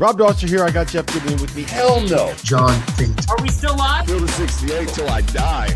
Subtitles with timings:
[0.00, 0.64] Rob Dauster here.
[0.64, 1.62] I got Jeff Goodman with me.
[1.62, 2.34] Hell no.
[2.42, 3.30] John Fate.
[3.30, 4.06] Are we still live?
[4.06, 5.68] Field of 68 till I die.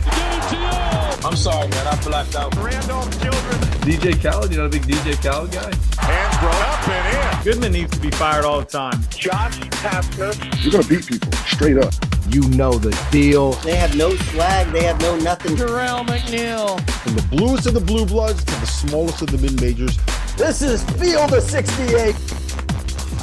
[1.24, 1.86] I'm sorry, man.
[1.86, 2.54] I blacked out.
[2.56, 3.58] Randolph Childress.
[3.84, 5.72] DJ Khaled, you know the big DJ Khaled guy?
[6.02, 7.44] Hands brought up and in.
[7.44, 9.00] Goodman needs to be fired all the time.
[9.10, 10.34] Josh Pastner.
[10.62, 11.94] You're going to beat people straight up.
[12.28, 13.52] You know the deal.
[13.52, 14.72] They have no swag.
[14.72, 15.56] They have no nothing.
[15.56, 16.84] Terrell McNeil.
[16.90, 19.96] From the bluest of the blue bloods to the smallest of the mid majors.
[20.36, 22.14] This is Field of 68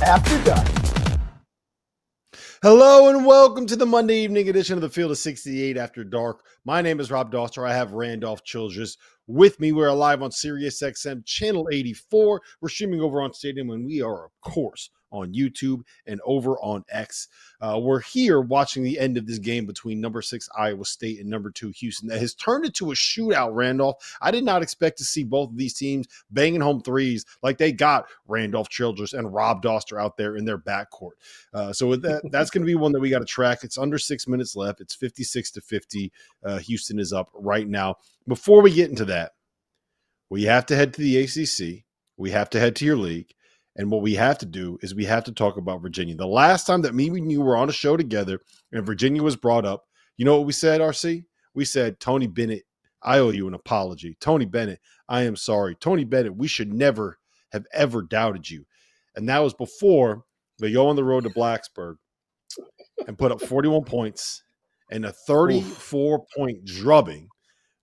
[0.04, 0.68] after dark.
[2.62, 6.44] Hello and welcome to the Monday evening edition of the Field of 68 After Dark.
[6.66, 7.68] My name is Rob Dauster.
[7.68, 9.72] I have Randolph Childress with me.
[9.72, 12.42] We're live on Sirius XM Channel 84.
[12.62, 17.28] We're streaming over on Stadium, and we are, course, on YouTube and over on X.
[17.62, 21.30] Uh, we're here watching the end of this game between number six Iowa State and
[21.30, 23.54] number two Houston that has turned into a shootout.
[23.54, 27.58] Randolph, I did not expect to see both of these teams banging home threes like
[27.58, 31.16] they got Randolph Childress and Rob Dauster out there in their backcourt.
[31.53, 33.64] Uh, so that, that's going to be one that we got to track.
[33.64, 34.81] It's under six minutes left.
[34.81, 36.12] It's fifty six to fifty.
[36.44, 37.96] Uh, Houston is up right now.
[38.28, 39.34] Before we get into that,
[40.30, 41.86] we have to head to the ACC.
[42.18, 43.34] We have to head to your league.
[43.75, 46.16] And what we have to do is we have to talk about Virginia.
[46.16, 48.40] The last time that me and you were on a show together
[48.72, 49.86] and Virginia was brought up,
[50.18, 51.25] you know what we said, RC?
[51.53, 52.63] We said, Tony Bennett,
[53.03, 54.18] I owe you an apology.
[54.19, 55.75] Tony Bennett, I am sorry.
[55.75, 57.19] Tony Bennett, we should never
[57.52, 58.66] have ever doubted you.
[59.16, 60.24] And that was before
[60.59, 61.96] they go on the road to Blacksburg
[63.07, 64.44] and put up 41 points
[64.92, 67.28] and a 34 point drubbing.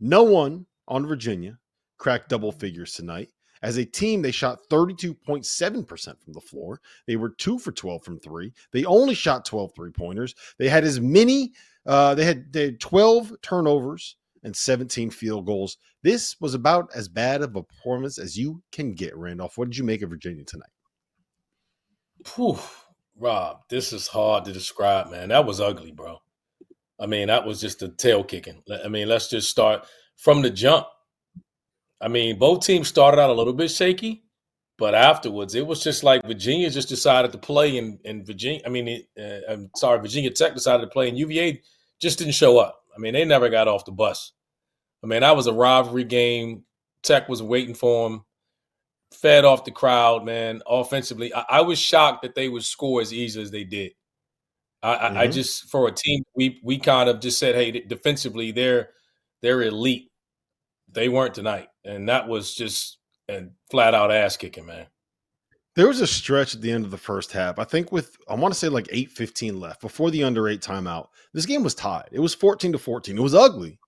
[0.01, 1.59] No one on Virginia
[1.99, 3.29] cracked double figures tonight.
[3.63, 6.81] As a team, they shot 32.7% from the floor.
[7.07, 8.53] They were two for 12 from three.
[8.73, 10.35] They only shot 12 three pointers.
[10.59, 11.53] They had as many,
[11.87, 15.79] uh, they, had, they had 12 turnovers and 17 field goals.
[16.03, 19.57] This was about as bad of a performance as you can get, Randolph.
[19.57, 20.71] What did you make of Virginia tonight?
[22.35, 22.59] Whew,
[23.17, 25.29] Rob, this is hard to describe, man.
[25.29, 26.19] That was ugly, bro.
[26.99, 28.63] I mean, that was just a tail kicking.
[28.85, 29.87] I mean, let's just start
[30.17, 30.87] from the jump.
[32.03, 34.25] I mean, both teams started out a little bit shaky,
[34.77, 38.61] but afterwards it was just like Virginia just decided to play, and and Virginia.
[38.67, 41.63] I mean, uh, I'm sorry, Virginia Tech decided to play, and UVA
[42.01, 42.81] just didn't show up.
[42.95, 44.33] I mean, they never got off the bus.
[45.05, 46.65] I mean, that was a rivalry game.
[47.05, 48.25] Tech was waiting for them,
[49.13, 50.61] fed off the crowd, man.
[50.67, 53.93] Offensively, I, I was shocked that they would score as easy as they did.
[54.83, 55.17] I, mm-hmm.
[55.17, 58.91] I, I just for a team, we we kind of just said, hey, defensively, they're
[59.41, 60.11] they're elite.
[60.91, 62.99] They weren't tonight and that was just
[63.29, 64.87] a flat out ass kicking, man.
[65.75, 67.59] There was a stretch at the end of the first half.
[67.59, 71.09] I think with I want to say like 8-15 left before the under 8 timeout.
[71.33, 72.09] This game was tied.
[72.13, 73.17] It was 14 to 14.
[73.17, 73.79] It was ugly,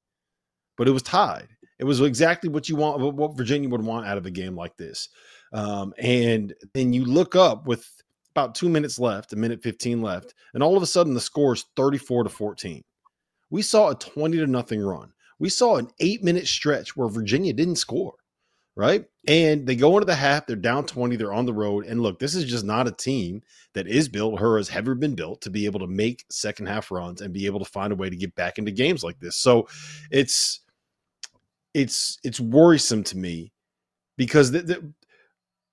[0.79, 1.49] but it was tied.
[1.79, 4.77] It was exactly what you want what Virginia would want out of a game like
[4.77, 5.09] this.
[5.53, 7.87] Um, and then you look up with
[8.35, 11.53] about 2 minutes left, a minute 15 left, and all of a sudden the score
[11.53, 12.83] is 34 to 14.
[13.51, 15.13] We saw a 20 to nothing run.
[15.39, 18.15] We saw an eight minute stretch where Virginia didn't score,
[18.77, 19.05] right?
[19.27, 21.87] And they go into the half, they're down 20, they're on the road.
[21.87, 23.43] And look, this is just not a team
[23.75, 26.91] that is built or has ever been built to be able to make second half
[26.91, 29.37] runs and be able to find a way to get back into games like this.
[29.37, 29.69] So
[30.11, 30.61] it's
[31.73, 33.53] it's it's worrisome to me
[34.17, 34.93] because the, the,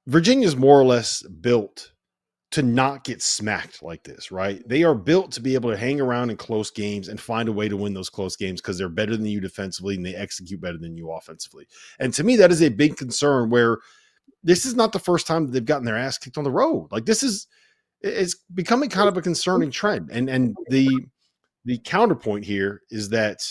[0.07, 1.90] Virginia's more or less built
[2.51, 4.61] to not get smacked like this, right?
[4.67, 7.53] They are built to be able to hang around in close games and find a
[7.53, 10.59] way to win those close games because they're better than you defensively and they execute
[10.59, 11.65] better than you offensively.
[11.99, 13.77] And to me, that is a big concern where
[14.43, 16.89] this is not the first time that they've gotten their ass kicked on the road.
[16.91, 17.47] Like this is
[18.01, 20.09] it's becoming kind of a concerning trend.
[20.11, 20.89] And and the
[21.63, 23.47] the counterpoint here is that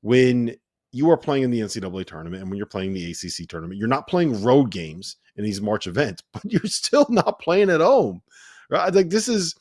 [0.00, 0.56] when
[0.92, 3.88] you are playing in the NCAA tournament and when you're playing the ACC tournament, you're
[3.88, 8.22] not playing road games in these March events, but you're still not playing at home.
[8.70, 8.92] Right?
[8.92, 9.54] Like this is,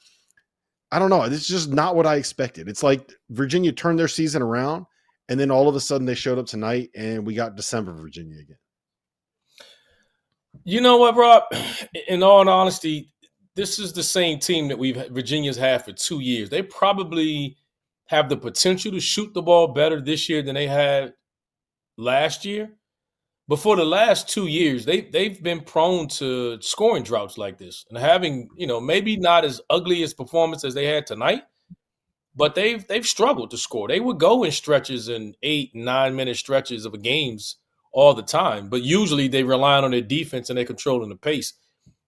[0.92, 1.24] I don't know.
[1.24, 2.68] It's just not what I expected.
[2.68, 4.86] It's like Virginia turned their season around,
[5.30, 8.38] and then all of a sudden they showed up tonight, and we got December Virginia
[8.40, 8.58] again.
[10.64, 11.44] You know what, Rob?
[12.08, 13.12] In all honesty,
[13.56, 16.50] this is the same team that we've Virginia's had for two years.
[16.50, 17.58] They probably
[18.08, 21.14] have the potential to shoot the ball better this year than they had
[21.98, 22.72] last year.
[23.50, 27.84] But for the last two years, they they've been prone to scoring droughts like this
[27.90, 31.42] and having, you know, maybe not as ugly as performance as they had tonight,
[32.36, 33.88] but they've they've struggled to score.
[33.88, 37.56] They would go in stretches and eight, nine minute stretches of games
[37.92, 41.54] all the time, but usually they rely on their defense and they're controlling the pace.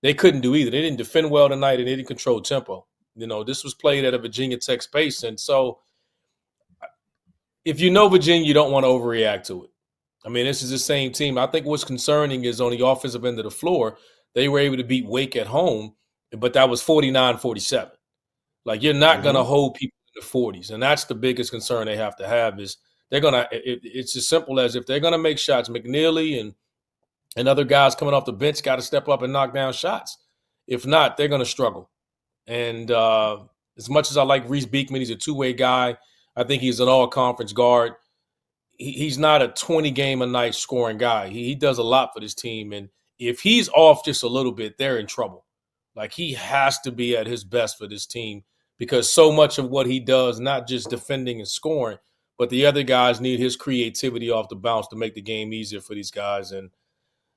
[0.04, 0.70] They couldn't do either.
[0.70, 2.86] They didn't defend well tonight and they didn't control tempo.
[3.16, 5.80] You know, this was played at a Virginia Tech pace, and so
[7.66, 9.71] if you know Virginia, you don't want to overreact to it.
[10.26, 11.38] I mean, this is the same team.
[11.38, 13.98] I think what's concerning is on the offensive end of the floor,
[14.36, 15.96] they were able to beat Wake at home,
[16.32, 17.92] but that was 49 47.
[18.66, 19.24] Like, you're not mm-hmm.
[19.24, 20.72] going to hold people in the 40s.
[20.72, 22.78] And that's the biggest concern they have to have is
[23.10, 26.40] they're going to, it, it's as simple as if they're going to make shots, McKneely
[26.40, 26.54] and,
[27.36, 30.18] and other guys coming off the bench got to step up and knock down shots.
[30.68, 31.90] If not, they're going to struggle.
[32.46, 33.40] And uh,
[33.78, 35.98] as much as I like Reece Beekman, he's a two way guy.
[36.36, 37.94] I think he's an all conference guard
[38.81, 41.30] he's not a 20 game a night scoring guy.
[41.30, 42.74] He, he does a lot for this team.
[42.74, 42.89] And
[43.19, 45.45] if he's off just a little bit, they're in trouble.
[45.95, 48.44] Like he has to be at his best for this team
[48.78, 51.98] because so much of what he does, not just defending and scoring,
[52.38, 55.81] but the other guys need his creativity off the bounce to make the game easier
[55.81, 56.51] for these guys.
[56.51, 56.72] And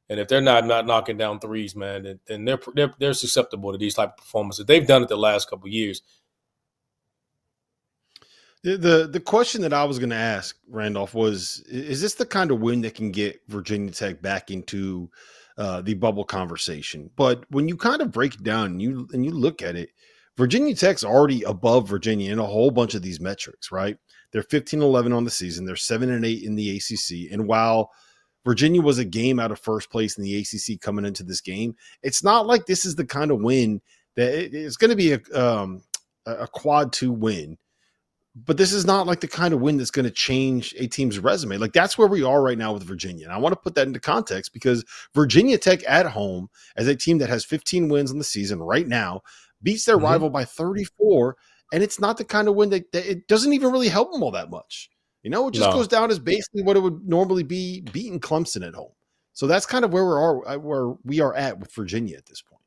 [0.09, 3.73] and if they're not not knocking down threes, man, then, then they're, they're they're susceptible
[3.73, 4.67] to these type of performances.
[4.67, 6.03] They've done it the last couple years.
[8.65, 12.51] The, the question that I was going to ask Randolph was: Is this the kind
[12.51, 15.11] of win that can get Virginia Tech back into
[15.59, 17.11] uh, the bubble conversation?
[17.15, 19.91] But when you kind of break it down and you and you look at it,
[20.39, 23.99] Virginia Tech's already above Virginia in a whole bunch of these metrics, right?
[24.33, 25.67] They're 15 11 on the season.
[25.67, 27.31] They're 7 and 8 in the ACC.
[27.33, 27.91] And while
[28.47, 31.77] Virginia was a game out of first place in the ACC coming into this game,
[32.03, 33.83] it's not like this is the kind of win
[34.17, 35.83] that it's going to be a, um,
[36.25, 37.59] a quad two win
[38.35, 41.19] but this is not like the kind of win that's going to change a team's
[41.19, 41.57] resume.
[41.57, 43.27] Like that's where we are right now with Virginia.
[43.27, 44.85] And I want to put that into context because
[45.15, 48.89] Virginia Tech at home, as a team that has 15 wins in the season right
[48.89, 49.23] now,
[49.63, 50.07] beats their mm-hmm.
[50.07, 51.37] rival by 34.
[51.73, 54.23] And it's not the kind of win that, that, it doesn't even really help them
[54.23, 54.91] all that much.
[55.23, 55.77] You know, it just no.
[55.77, 58.93] goes down as basically what it would normally be beating Clemson at home.
[59.33, 62.43] So that's kind of where we are where we are at with Virginia at this
[62.43, 62.63] point.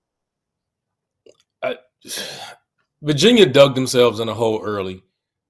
[1.62, 1.78] I,
[3.02, 5.04] Virginia dug themselves in a hole early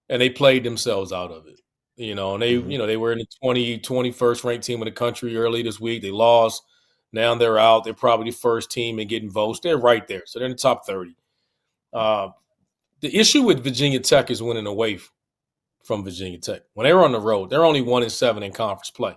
[0.09, 1.59] and they played themselves out of it.
[1.95, 2.69] You know, and they, mm-hmm.
[2.69, 5.80] you know, they were in the 20, 21st ranked team in the country early this
[5.80, 6.04] week.
[6.04, 6.63] They lost.
[7.12, 7.83] Now they're out.
[7.83, 9.59] They're probably the first team in getting votes.
[9.62, 10.24] They're right there.
[10.25, 11.15] So they're in the top 30.
[11.94, 12.30] Uh,
[13.01, 15.00] the issue with Virginia Tech is winning away
[15.83, 16.62] from Virginia Tech.
[16.74, 19.15] When they were on the road, they're only one and seven in conference play.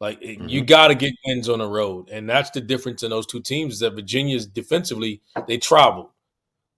[0.00, 0.48] Like mm-hmm.
[0.48, 3.40] you got to get wins on the road, and that's the difference in those two
[3.40, 3.74] teams.
[3.74, 6.08] Is that Virginia's defensively they traveled,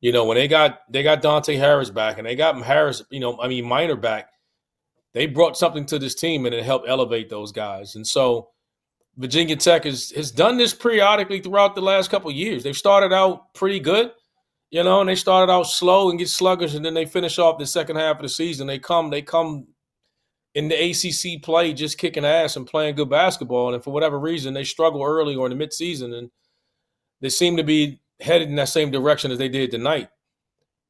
[0.02, 3.20] you know, when they got they got Dante Harris back and they got Harris, you
[3.20, 4.28] know, I mean Minor back,
[5.14, 7.94] they brought something to this team and it helped elevate those guys.
[7.94, 8.48] And so
[9.16, 12.64] Virginia Tech has has done this periodically throughout the last couple years.
[12.64, 14.10] They've started out pretty good,
[14.70, 17.60] you know, and they started out slow and get sluggish, and then they finish off
[17.60, 18.66] the second half of the season.
[18.66, 19.68] They come, they come
[20.54, 24.52] in the ACC play just kicking ass and playing good basketball, and for whatever reason
[24.52, 26.30] they struggle early or in the midseason, and
[27.20, 30.08] they seem to be headed in that same direction as they did tonight.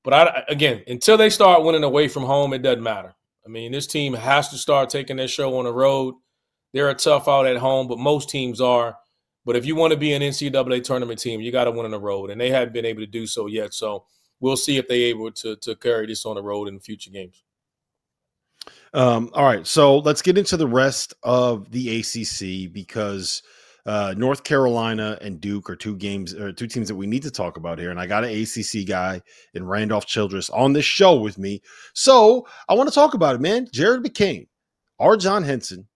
[0.04, 3.14] But I, again, until they start winning away from home, it doesn't matter.
[3.44, 6.14] I mean, this team has to start taking their show on the road.
[6.72, 8.96] They're a tough out at home, but most teams are.
[9.44, 11.90] But if you want to be an NCAA tournament team, you got to win on
[11.90, 13.74] the road, and they haven't been able to do so yet.
[13.74, 14.04] So
[14.40, 17.42] we'll see if they're able to to carry this on the road in future games.
[18.94, 23.42] Um, all right, so let's get into the rest of the ACC because
[23.84, 27.30] uh, North Carolina and Duke are two games or two teams that we need to
[27.30, 27.90] talk about here.
[27.90, 29.22] And I got an ACC guy
[29.54, 31.62] in Randolph Childress on this show with me.
[31.94, 33.68] So I want to talk about it, man.
[33.72, 34.46] Jared McCain,
[34.98, 35.16] R.
[35.16, 35.88] John Henson.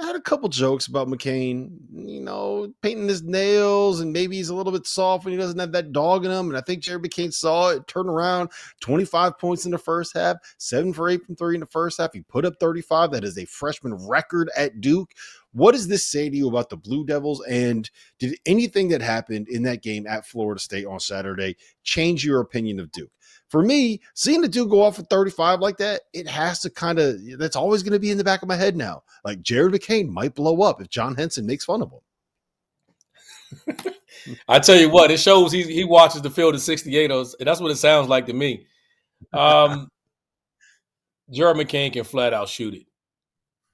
[0.00, 4.48] I had a couple jokes about McCain, you know, painting his nails and maybe he's
[4.48, 6.48] a little bit soft when he doesn't have that dog in him.
[6.48, 10.36] And I think Jared McCain saw it, turn around, 25 points in the first half,
[10.58, 12.12] seven for eight from three in the first half.
[12.12, 13.10] He put up 35.
[13.10, 15.12] That is a freshman record at Duke.
[15.52, 17.44] What does this say to you about the Blue Devils?
[17.46, 22.40] And did anything that happened in that game at Florida State on Saturday change your
[22.40, 23.10] opinion of Duke?
[23.50, 27.00] For me, seeing the dude go off at 35 like that, it has to kind
[27.00, 29.02] of that's always going to be in the back of my head now.
[29.24, 31.90] Like Jared McCain might blow up if John Henson makes fun of
[33.66, 33.84] him.
[34.48, 37.72] I tell you what, it shows he he watches the field 68ers, and that's what
[37.72, 38.66] it sounds like to me.
[39.32, 39.90] Um
[41.32, 42.86] Jared McCain can flat out shoot it.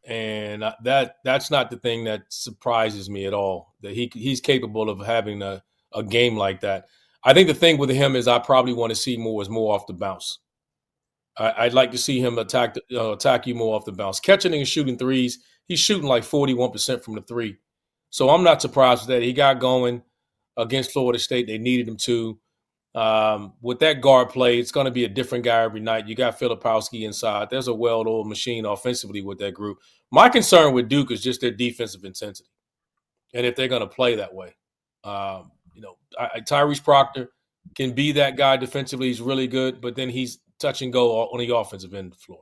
[0.09, 3.75] And that that's not the thing that surprises me at all.
[3.83, 6.87] That he he's capable of having a, a game like that.
[7.27, 9.75] I think the thing with him is I probably want to see more is more
[9.75, 10.39] off the bounce.
[11.37, 14.21] I, would like to see him attack uh, attack you more off the bounce.
[14.21, 17.57] Catching and shooting threes, he's shooting like 41% from the three.
[18.11, 19.23] So I'm not surprised with that.
[19.23, 20.03] He got going
[20.57, 21.49] against Florida State.
[21.49, 22.39] They needed him to.
[22.95, 26.09] Um, with that guard play, it's going to be a different guy every night.
[26.09, 27.51] You got Filipowski inside.
[27.51, 29.79] There's a well-oiled machine offensively with that group.
[30.11, 32.49] My concern with Duke is just their defensive intensity,
[33.35, 34.55] and if they're going to play that way.
[35.05, 37.31] Um, you know, I, Tyrese Proctor
[37.75, 39.09] can be that guy defensively.
[39.09, 42.41] He's really good, but then he's touch and go on the offensive end of floor.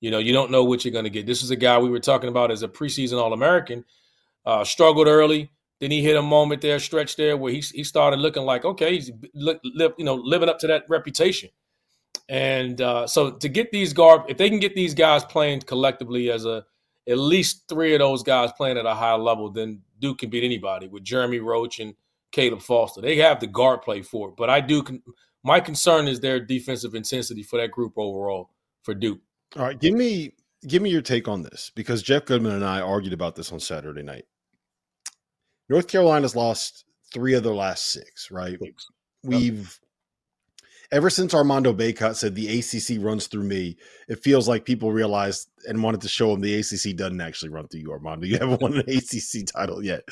[0.00, 1.26] You know, you don't know what you're going to get.
[1.26, 3.84] This is a guy we were talking about as a preseason All American.
[4.46, 5.50] Uh, struggled early.
[5.80, 8.94] Then he hit a moment there, stretch there, where he he started looking like okay,
[8.94, 11.50] he's li- you know living up to that reputation.
[12.28, 16.30] And uh, so to get these guard, if they can get these guys playing collectively
[16.30, 16.64] as a
[17.08, 20.44] at least three of those guys playing at a high level, then Duke can beat
[20.44, 21.94] anybody with Jeremy Roach and
[22.32, 23.00] Caleb Foster.
[23.00, 24.82] They have the guard play for it, but I do.
[24.82, 25.02] Con-
[25.44, 28.50] my concern is their defensive intensity for that group overall
[28.82, 29.20] for Duke.
[29.56, 30.32] All right, give me
[30.66, 33.60] give me your take on this because Jeff Goodman and I argued about this on
[33.60, 34.24] Saturday night.
[35.68, 38.58] North Carolina's lost three of their last six, right?
[39.22, 39.78] We've
[40.90, 43.76] ever since Armando Bacot said the ACC runs through me,
[44.08, 47.68] it feels like people realized and wanted to show him the ACC doesn't actually run
[47.68, 48.26] through you, Armando.
[48.26, 50.02] You haven't won an ACC title yet.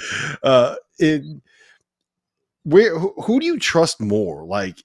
[0.43, 1.23] Uh, it,
[2.67, 4.45] where who, do you trust more?
[4.45, 4.83] Like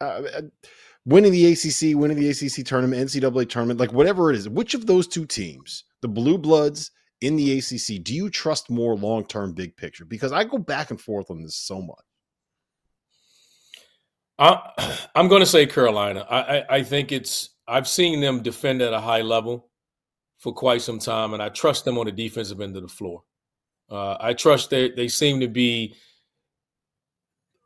[0.00, 0.42] uh, uh
[1.06, 4.48] winning the ACC, winning the ACC tournament, NCAA tournament, like whatever it is.
[4.48, 6.90] Which of those two teams, the Blue Bloods
[7.22, 10.04] in the ACC, do you trust more long term, big picture?
[10.04, 12.04] Because I go back and forth on this so much.
[14.38, 16.26] I, am going to say Carolina.
[16.28, 19.70] I, I, I think it's I've seen them defend at a high level
[20.38, 23.22] for quite some time, and I trust them on the defensive end of the floor.
[23.88, 25.94] Uh, I trust they they seem to be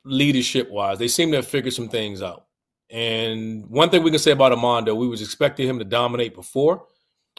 [0.04, 0.98] leadership wise.
[0.98, 2.46] They seem to have figured some things out.
[2.90, 6.86] And one thing we can say about Armando, we was expecting him to dominate before,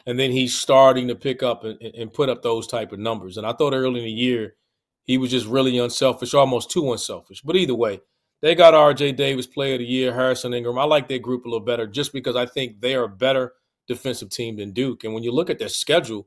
[0.04, 3.36] and then he's starting to pick up and, and put up those type of numbers.
[3.36, 4.56] And I thought early in the year
[5.04, 7.40] he was just really unselfish, almost too unselfish.
[7.42, 8.00] But either way,
[8.42, 9.12] they got R.J.
[9.12, 10.78] Davis, Player of the Year, Harrison Ingram.
[10.78, 13.52] I like their group a little better just because I think they are a better
[13.88, 15.04] defensive team than Duke.
[15.04, 16.26] And when you look at their schedule,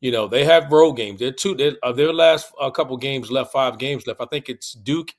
[0.00, 1.20] you know they have road games.
[1.20, 1.54] They're two.
[1.54, 4.20] They're, uh, their last a uh, couple games left, five games left.
[4.20, 5.12] I think it's Duke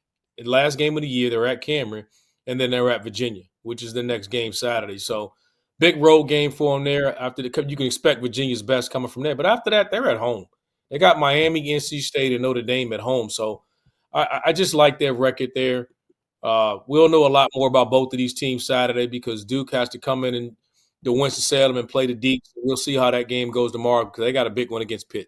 [0.46, 2.06] last game of the year, they're at Cameron,
[2.48, 4.98] and then they're at Virginia, which is the next game Saturday.
[4.98, 5.34] So
[5.80, 7.20] big road game for them there.
[7.20, 10.18] After the you can expect Virginia's best coming from there, but after that, they're at
[10.18, 10.46] home.
[10.90, 13.30] They got Miami, NC State, and Notre Dame at home.
[13.30, 13.64] So
[14.14, 15.88] I, I just like their record there.
[16.42, 19.90] Uh, we'll know a lot more about both of these teams Saturday because Duke has
[19.90, 20.56] to come in and
[21.04, 22.50] the Winston Salem and play the Deacs.
[22.56, 25.28] We'll see how that game goes tomorrow because they got a big one against Pitt.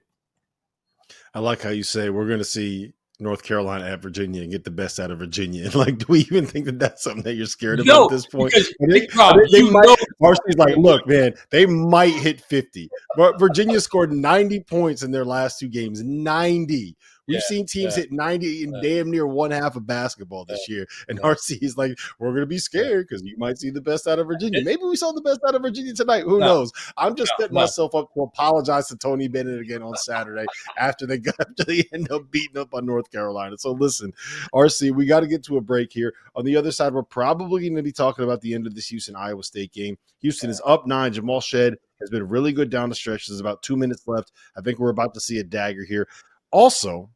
[1.34, 4.63] I like how you say we're going to see North Carolina at Virginia and get
[4.63, 5.70] the best out of Virginia.
[5.82, 8.28] Like, do we even think that that's something that you're scared of no, at this
[8.28, 8.54] point?
[8.54, 12.90] They, Rob, they, they might, Varshy's like, look, man, they might hit 50.
[13.16, 16.04] But Virginia scored 90 points in their last two games.
[16.04, 16.96] 90.
[17.31, 18.81] We've yeah, seen teams yeah, hit 90 in yeah.
[18.81, 20.88] damn near one half of basketball this year.
[21.07, 24.07] And RC is like, we're going to be scared because you might see the best
[24.07, 24.61] out of Virginia.
[24.63, 26.23] Maybe we saw the best out of Virginia tonight.
[26.23, 26.45] Who no.
[26.45, 26.71] knows?
[26.97, 27.61] I'm just no, setting no.
[27.61, 30.45] myself up to apologize to Tony Bennett again on Saturday
[30.77, 33.57] after they got after they end up beating up on North Carolina.
[33.57, 34.13] So listen,
[34.53, 36.13] RC, we got to get to a break here.
[36.35, 38.88] On the other side, we're probably going to be talking about the end of this
[38.88, 39.97] Houston Iowa State game.
[40.19, 41.13] Houston is up nine.
[41.13, 43.27] Jamal Shead has been really good down the stretch.
[43.27, 44.31] There's about two minutes left.
[44.57, 46.07] I think we're about to see a dagger here.
[46.51, 47.09] Also,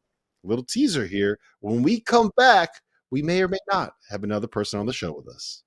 [0.46, 1.38] little teaser here.
[1.60, 2.70] When we come back,
[3.10, 5.62] we may or may not have another person on the show with us.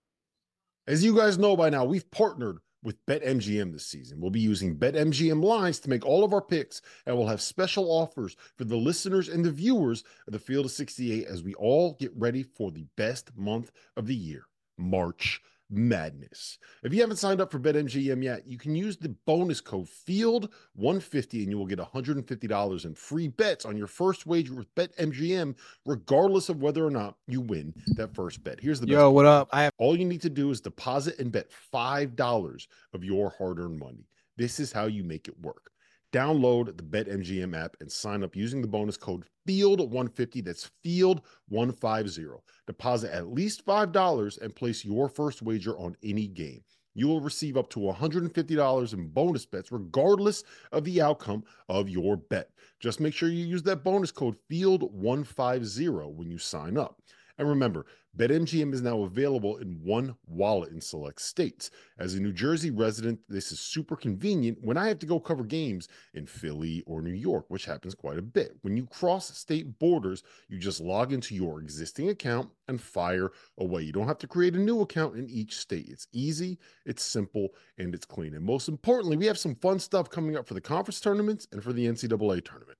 [0.88, 4.20] As you guys know by now, we've partnered with BetMGM this season.
[4.22, 7.92] We'll be using BetMGM lines to make all of our picks, and we'll have special
[7.92, 11.96] offers for the listeners and the viewers of the Field of 68 as we all
[12.00, 14.46] get ready for the best month of the year,
[14.78, 16.58] March madness.
[16.84, 21.44] If you haven't signed up for BetMGM yet, you can use the bonus code FIELD150
[21.44, 26.50] and you will get $150 in free bets on your first wager with BetMGM, regardless
[26.50, 28.60] of whether or not you win that first bet.
[28.60, 29.14] Here's the best Yo, part.
[29.14, 29.50] what up?
[29.52, 33.60] I have All you need to do is deposit and bet $5 of your hard
[33.60, 34.08] earned money.
[34.38, 35.72] This is how you make it work.
[36.12, 40.44] Download the BetMGM app and sign up using the bonus code FIELD150.
[40.44, 42.40] That's FIELD150.
[42.66, 46.64] Deposit at least $5 and place your first wager on any game.
[46.96, 52.18] You will receive up to $150 in bonus bets, regardless of the outcome of your
[52.18, 52.50] bet.
[52.80, 57.02] Just make sure you use that bonus code FIELD150 when you sign up.
[57.40, 57.86] And remember,
[58.18, 61.72] BetMGM is now available in one wallet in select states.
[61.98, 65.46] As a New Jersey resident, this is super convenient when I have to go cover
[65.46, 68.58] games in Philly or New York, which happens quite a bit.
[68.62, 73.84] When you cross state borders, you just log into your existing account and fire away.
[73.84, 75.88] You don't have to create a new account in each state.
[75.88, 78.34] It's easy, it's simple, and it's clean.
[78.34, 81.64] And most importantly, we have some fun stuff coming up for the conference tournaments and
[81.64, 82.80] for the NCAA tournament.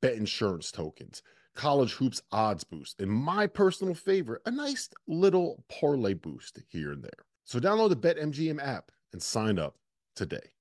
[0.00, 1.22] Bet insurance tokens
[1.56, 7.02] college hoops odds boost, and my personal favorite, a nice little parlay boost here and
[7.02, 7.24] there.
[7.44, 9.76] So download the BetMGM app and sign up
[10.14, 10.52] today.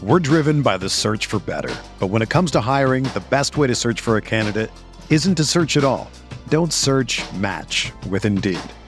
[0.00, 1.74] We're driven by the search for better.
[1.98, 4.70] But when it comes to hiring, the best way to search for a candidate
[5.10, 6.08] isn't to search at all.
[6.48, 8.60] Don't search match with Indeed.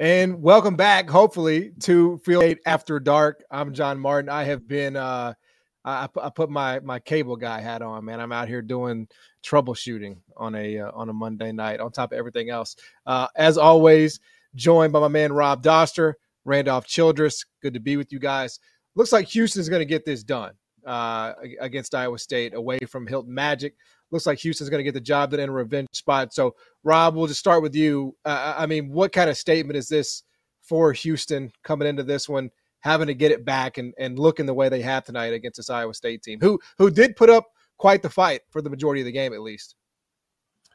[0.00, 3.44] And welcome back, hopefully, to Field Eight After Dark.
[3.50, 4.30] I'm John Martin.
[4.30, 5.34] I have been, uh,
[5.84, 8.18] I, I put my my cable guy hat on, man.
[8.18, 9.08] I'm out here doing
[9.44, 12.76] troubleshooting on a uh, on a Monday night, on top of everything else.
[13.04, 14.20] Uh, as always,
[14.54, 16.14] joined by my man Rob Dauster,
[16.46, 17.44] Randolph Childress.
[17.60, 18.58] Good to be with you guys.
[18.94, 20.54] Looks like Houston's going to get this done
[20.86, 23.74] uh, against Iowa State, away from Hilton Magic
[24.10, 26.32] looks like Houston's going to get the job done in a revenge spot.
[26.32, 28.16] So, Rob, we'll just start with you.
[28.24, 30.22] Uh, I mean, what kind of statement is this
[30.62, 34.54] for Houston coming into this one, having to get it back and, and looking the
[34.54, 37.46] way they have tonight against this Iowa State team, who who did put up
[37.78, 39.74] quite the fight for the majority of the game, at least.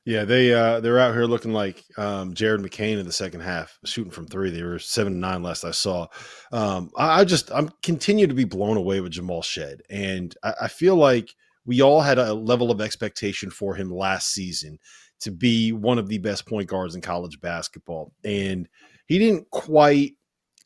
[0.06, 3.80] Yeah, they uh, they're out here looking like um, Jared McCain in the second half,
[3.86, 4.52] shooting from three.
[4.52, 6.06] They were seven to nine last I saw.
[6.52, 10.54] Um, I, I, just I'm continue to be blown away with Jamal Shead, and I,
[10.63, 11.34] I feel like
[11.65, 14.80] we all had a level of expectation for him last season
[15.21, 18.12] to be one of the best point guards in college basketball.
[18.23, 18.67] And
[19.08, 20.13] he didn't quite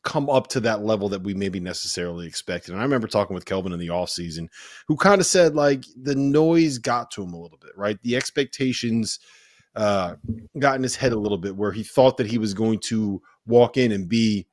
[0.02, 2.72] come up to that level that we maybe necessarily expected.
[2.72, 4.48] And I remember talking with Kelvin in the offseason,
[4.88, 8.00] who kind of said like the noise got to him a little bit, right?
[8.02, 9.18] The expectations
[9.76, 10.16] uh,
[10.58, 13.22] got in his head a little bit where he thought that he was going to
[13.46, 14.46] walk in and be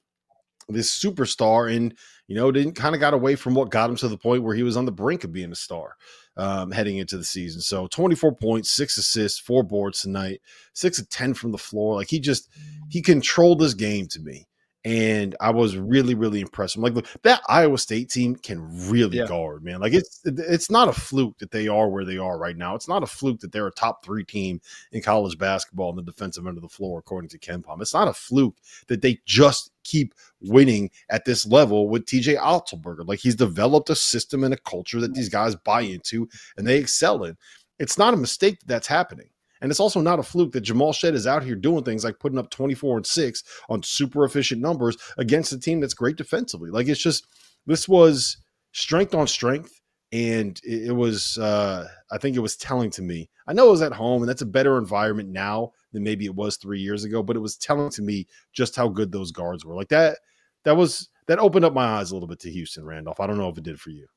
[0.69, 1.93] this superstar and
[2.27, 4.55] you know didn't kind of got away from what got him to the point where
[4.55, 5.95] he was on the brink of being a star
[6.37, 7.61] um, heading into the season.
[7.61, 10.41] So 24 points, six assists, four boards tonight,
[10.73, 11.95] six of 10 from the floor.
[11.95, 12.49] Like he just,
[12.89, 14.47] he controlled this game to me.
[14.87, 16.77] And I was really, really impressed.
[16.77, 19.25] I'm like, look, that Iowa State team can really Yeah.
[19.25, 19.81] guard, man.
[19.81, 22.73] Like it's it's not a fluke that they are where they are right now.
[22.73, 24.61] It's not a fluke that they're a top three team
[24.93, 27.81] in college basketball in the defensive end of the floor, according to KenPom.
[27.81, 28.55] It's not a fluke
[28.87, 33.05] that they just keep winning at this level with TJ Otzelberger.
[33.05, 36.77] Like he's developed a system and a culture that these guys buy into and they
[36.77, 37.35] excel in.
[37.77, 39.27] It's not a mistake that that's happening.
[39.61, 42.19] And it's also not a fluke that Jamal Shead is out here doing things like
[42.19, 46.69] putting up 24 and 6 on super efficient numbers against a team that's great defensively.
[46.69, 47.27] Like it's just
[47.65, 48.37] this was
[48.71, 49.73] strength on strength.
[50.13, 53.29] And it, was uh I think it was telling to me.
[53.45, 56.35] I know it was at home and that's a better environment now than maybe it
[56.35, 59.65] was three years ago, but it was telling to me just how good those guards
[59.65, 59.75] were.
[59.75, 60.19] Like that,
[60.63, 63.19] that was that opened up my eyes a little bit to Houston, Randolph.
[63.19, 64.07] I don't know if it did for you.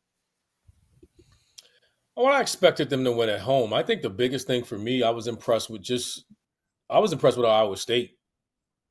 [2.16, 3.73] Well, I expected them to win at home.
[3.73, 6.25] I think the biggest thing for me, I was impressed with just,
[6.90, 8.18] I was impressed with Iowa State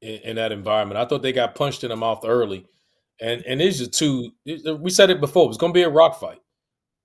[0.01, 0.99] in, in that environment.
[0.99, 2.65] I thought they got punched in the mouth early,
[3.21, 4.31] and and these are two.
[4.79, 5.45] We said it before.
[5.45, 6.39] It was going to be a rock fight,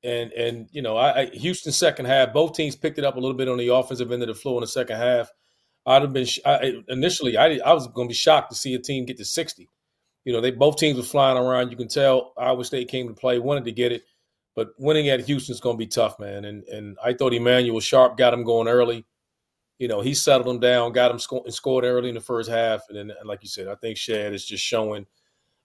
[0.03, 3.21] and and you know, I, I Houston second half, both teams picked it up a
[3.21, 5.31] little bit on the offensive end of the floor in the second half.
[5.87, 8.79] I'd have been I, initially, I I was going to be shocked to see a
[8.79, 9.69] team get to sixty.
[10.25, 11.71] You know, they both teams were flying around.
[11.71, 14.05] You can tell Iowa State came to play, wanted to get it.
[14.55, 16.45] But winning at Houston's going to be tough, man.
[16.45, 19.05] And and I thought Emmanuel Sharp got him going early.
[19.79, 22.83] You know, he settled him down, got him sco- scored early in the first half.
[22.89, 25.07] And then, like you said, I think Shad is just showing.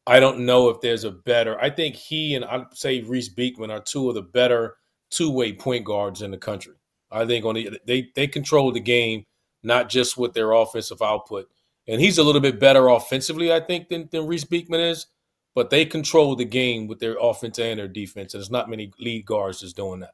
[0.08, 1.62] I don't know if there's a better.
[1.62, 4.78] I think he and I'd say Reece Beekman are two of the better
[5.12, 6.74] two way point guards in the country.
[7.12, 9.26] I think on the they they control the game,
[9.62, 11.48] not just with their offensive output.
[11.88, 15.08] And he's a little bit better offensively, I think, than, than Reece Beekman is
[15.56, 18.34] but they control the game with their offense and their defense.
[18.34, 20.14] And there's not many lead guards that's doing that.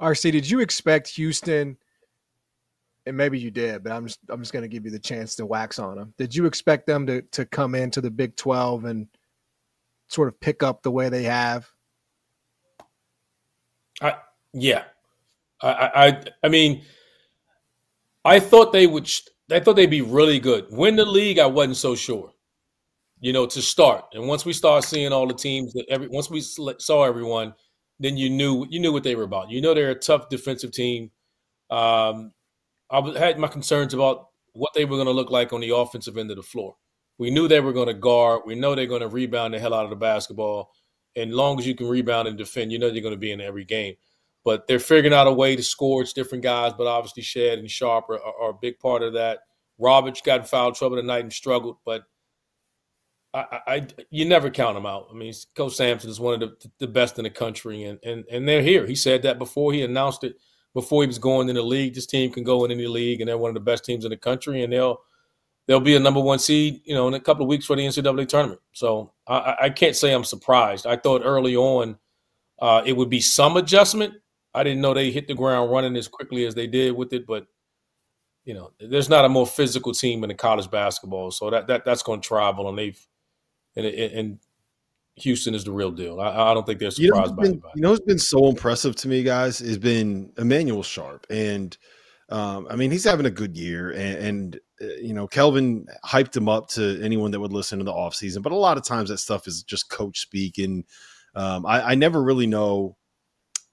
[0.00, 1.76] RC, did you expect Houston?
[3.06, 5.36] And maybe you did, but I'm just I'm just going to give you the chance
[5.36, 6.14] to wax on them.
[6.16, 9.06] Did you expect them to to come into the Big Twelve and
[10.08, 11.68] sort of pick up the way they have?
[14.00, 14.14] I
[14.54, 14.84] yeah,
[15.60, 16.82] I I I mean,
[18.24, 19.06] I thought they would.
[19.50, 20.66] I thought they'd be really good.
[20.70, 22.33] Win the league, I wasn't so sure
[23.24, 24.04] you know, to start.
[24.12, 27.54] And once we start seeing all the teams that every once we saw everyone,
[27.98, 29.50] then you knew you knew what they were about.
[29.50, 31.10] You know, they're a tough defensive team.
[31.70, 32.32] Um,
[32.90, 36.18] I had my concerns about what they were going to look like on the offensive
[36.18, 36.76] end of the floor.
[37.16, 38.42] We knew they were going to guard.
[38.44, 40.70] We know they're going to rebound the hell out of the basketball.
[41.16, 43.40] And long as you can rebound and defend, you know they're going to be in
[43.40, 43.94] every game.
[44.44, 46.02] But they're figuring out a way to score.
[46.02, 49.38] It's different guys, but obviously Shad and Sharp are, are a big part of that.
[49.78, 52.04] Roberts got in foul trouble tonight and struggled, but
[53.34, 55.08] I, I, you never count them out.
[55.10, 58.24] I mean, Coach Sampson is one of the, the best in the country, and, and
[58.30, 58.86] and they're here.
[58.86, 60.36] He said that before he announced it,
[60.72, 61.94] before he was going in the league.
[61.94, 64.10] This team can go in any league, and they're one of the best teams in
[64.10, 64.98] the country, and they'll
[65.66, 67.82] they'll be a number one seed, you know, in a couple of weeks for the
[67.82, 68.60] NCAA tournament.
[68.72, 70.86] So I, I can't say I'm surprised.
[70.86, 71.96] I thought early on
[72.60, 74.14] uh, it would be some adjustment.
[74.52, 77.26] I didn't know they hit the ground running as quickly as they did with it,
[77.26, 77.46] but
[78.44, 81.84] you know, there's not a more physical team in the college basketball, so that that
[81.84, 83.00] that's going to travel, and they've
[83.76, 84.38] and, and
[85.16, 86.20] Houston is the real deal.
[86.20, 87.72] I, I don't think they're surprised you know, by anybody.
[87.76, 91.26] You know what's been so impressive to me, guys, has been Emmanuel Sharp.
[91.30, 91.76] And
[92.30, 93.90] um, I mean, he's having a good year.
[93.90, 97.86] And, and uh, you know, Kelvin hyped him up to anyone that would listen in
[97.86, 98.42] the offseason.
[98.42, 100.58] But a lot of times that stuff is just coach speak.
[100.58, 100.84] And
[101.36, 102.96] um, I, I never really know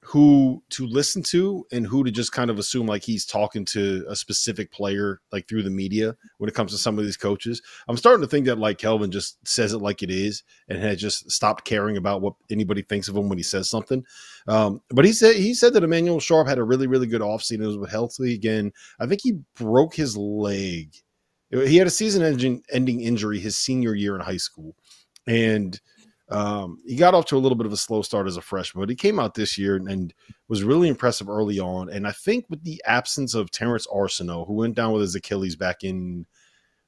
[0.04, 4.04] who to listen to and who to just kind of assume like he's talking to
[4.10, 7.62] a specific player like through the media when it comes to some of these coaches.
[7.88, 11.00] I'm starting to think that like Kelvin just says it like it is and has
[11.00, 14.04] just stopped caring about what anybody thinks of him when he says something.
[14.48, 17.64] Um, but he said he said that Emmanuel Sharp had a really really good offseason.
[17.64, 18.72] It was healthy again.
[19.00, 20.96] I think he broke his leg.
[21.52, 24.76] He had a season ending injury his senior year in high school,
[25.28, 25.80] and
[26.32, 28.82] um, he got off to a little bit of a slow start as a freshman,
[28.82, 30.13] but he came out this year and, and,
[30.48, 31.89] was really impressive early on.
[31.89, 35.56] And I think with the absence of Terrence Arceneaux, who went down with his Achilles
[35.56, 36.26] back in,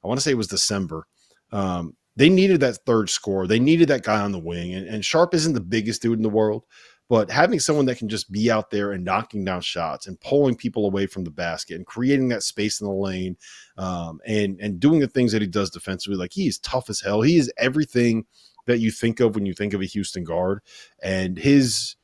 [0.02, 1.06] I want to say it was December,
[1.50, 3.46] um, they needed that third score.
[3.46, 4.74] They needed that guy on the wing.
[4.74, 6.64] And, and Sharp isn't the biggest dude in the world,
[7.08, 10.56] but having someone that can just be out there and knocking down shots and pulling
[10.56, 13.36] people away from the basket and creating that space in the lane
[13.78, 17.00] um, and and doing the things that he does defensively, like he is tough as
[17.00, 17.22] hell.
[17.22, 18.26] He is everything–
[18.66, 20.60] that you think of when you think of a Houston guard.
[21.02, 21.96] And his,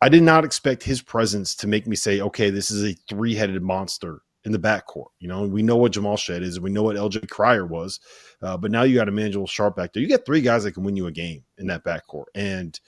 [0.00, 3.34] I did not expect his presence to make me say, okay, this is a three
[3.34, 5.08] headed monster in the backcourt.
[5.18, 7.98] You know, we know what Jamal Shead is, and we know what LJ Cryer was,
[8.40, 10.00] uh, but now you got Emmanuel Sharp back there.
[10.00, 12.78] You get three guys that can win you a game in that backcourt, and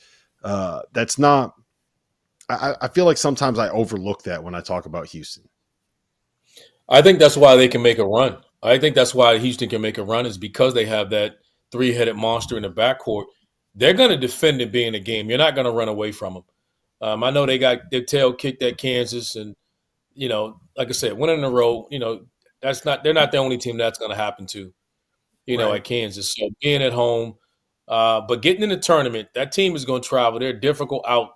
[0.45, 1.55] uh, that's not.
[2.49, 5.49] I, I feel like sometimes I overlook that when I talk about Houston.
[6.89, 8.39] I think that's why they can make a run.
[8.63, 11.39] I think that's why Houston can make a run is because they have that
[11.71, 13.25] three headed monster in the backcourt.
[13.75, 15.29] They're going to defend it being a game.
[15.29, 16.45] You're not going to run away from them.
[17.01, 19.55] Um, I know they got their tail kicked at Kansas, and
[20.15, 21.87] you know, like I said, winning in a row.
[21.91, 22.27] You know,
[22.61, 24.73] that's not they're not the only team that's going to happen to.
[25.47, 26.35] You know, at Kansas.
[26.35, 27.37] So being at home,
[27.87, 30.39] uh, but getting in the tournament, that team is going to travel.
[30.39, 31.31] They're difficult out,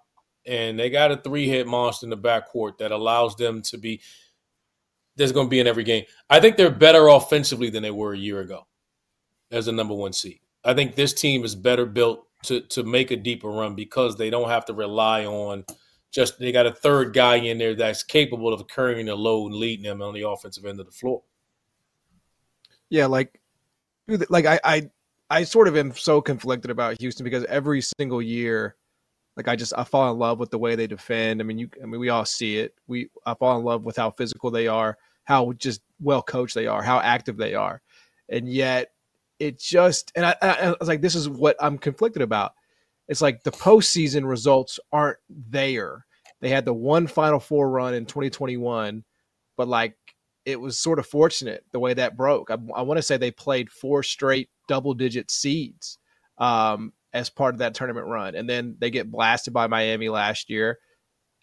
[0.44, 4.02] and they got a three head monster in the backcourt that allows them to be.
[5.16, 6.04] There's going to be in every game.
[6.28, 8.66] I think they're better offensively than they were a year ago,
[9.52, 10.40] as a number one seed.
[10.64, 14.30] I think this team is better built to to make a deeper run because they
[14.30, 15.64] don't have to rely on
[16.12, 19.54] just they got a third guy in there that's capable of carrying the load and
[19.56, 21.22] leading them on the offensive end of the floor.
[22.90, 23.40] Yeah, like,
[24.28, 24.90] like I, I,
[25.30, 28.76] I sort of am so conflicted about Houston because every single year,
[29.38, 31.40] like I just I fall in love with the way they defend.
[31.40, 32.74] I mean, you, I mean, we all see it.
[32.86, 36.66] We I fall in love with how physical they are, how just well coached they
[36.66, 37.80] are, how active they are,
[38.28, 38.92] and yet
[39.42, 42.52] it just and I, I, was like, this is what I'm conflicted about.
[43.08, 46.06] It's like the postseason results aren't there.
[46.40, 49.02] They had the one Final Four run in 2021,
[49.56, 49.96] but like
[50.44, 52.52] it was sort of fortunate the way that broke.
[52.52, 55.98] I, I want to say they played four straight double digit seeds
[56.38, 60.50] um, as part of that tournament run, and then they get blasted by Miami last
[60.50, 60.78] year.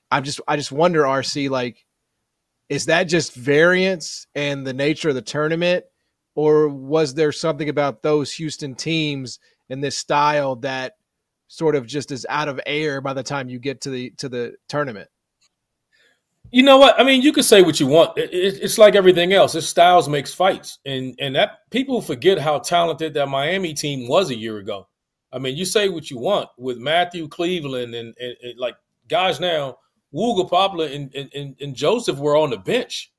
[0.10, 1.86] I'm just I just wonder, RC, like,
[2.70, 5.84] is that just variance and the nature of the tournament,
[6.40, 10.94] or was there something about those Houston teams in this style that
[11.50, 14.30] sort of just is out of air by the time you get to the to
[14.30, 15.10] the tournament?
[16.50, 16.98] You know what?
[16.98, 18.18] I mean, you can say what you want.
[18.18, 19.54] It, it, it's like everything else.
[19.54, 24.30] It's styles makes fights, and and that people forget how talented that Miami team was
[24.30, 24.88] a year ago.
[25.34, 28.78] I mean, you say what you want with Matthew Cleveland and, and, and like
[29.10, 29.78] guys now,
[30.14, 33.12] Wooga Poplar and, and, and Joseph were on the bench,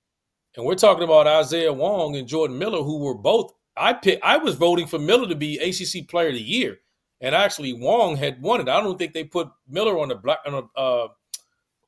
[0.57, 3.53] and we're talking about Isaiah Wong and Jordan Miller, who were both.
[3.77, 6.79] I pick, I was voting for Miller to be ACC Player of the Year,
[7.21, 8.69] and actually Wong had won it.
[8.69, 11.09] I don't think they put Miller on the black on a uh,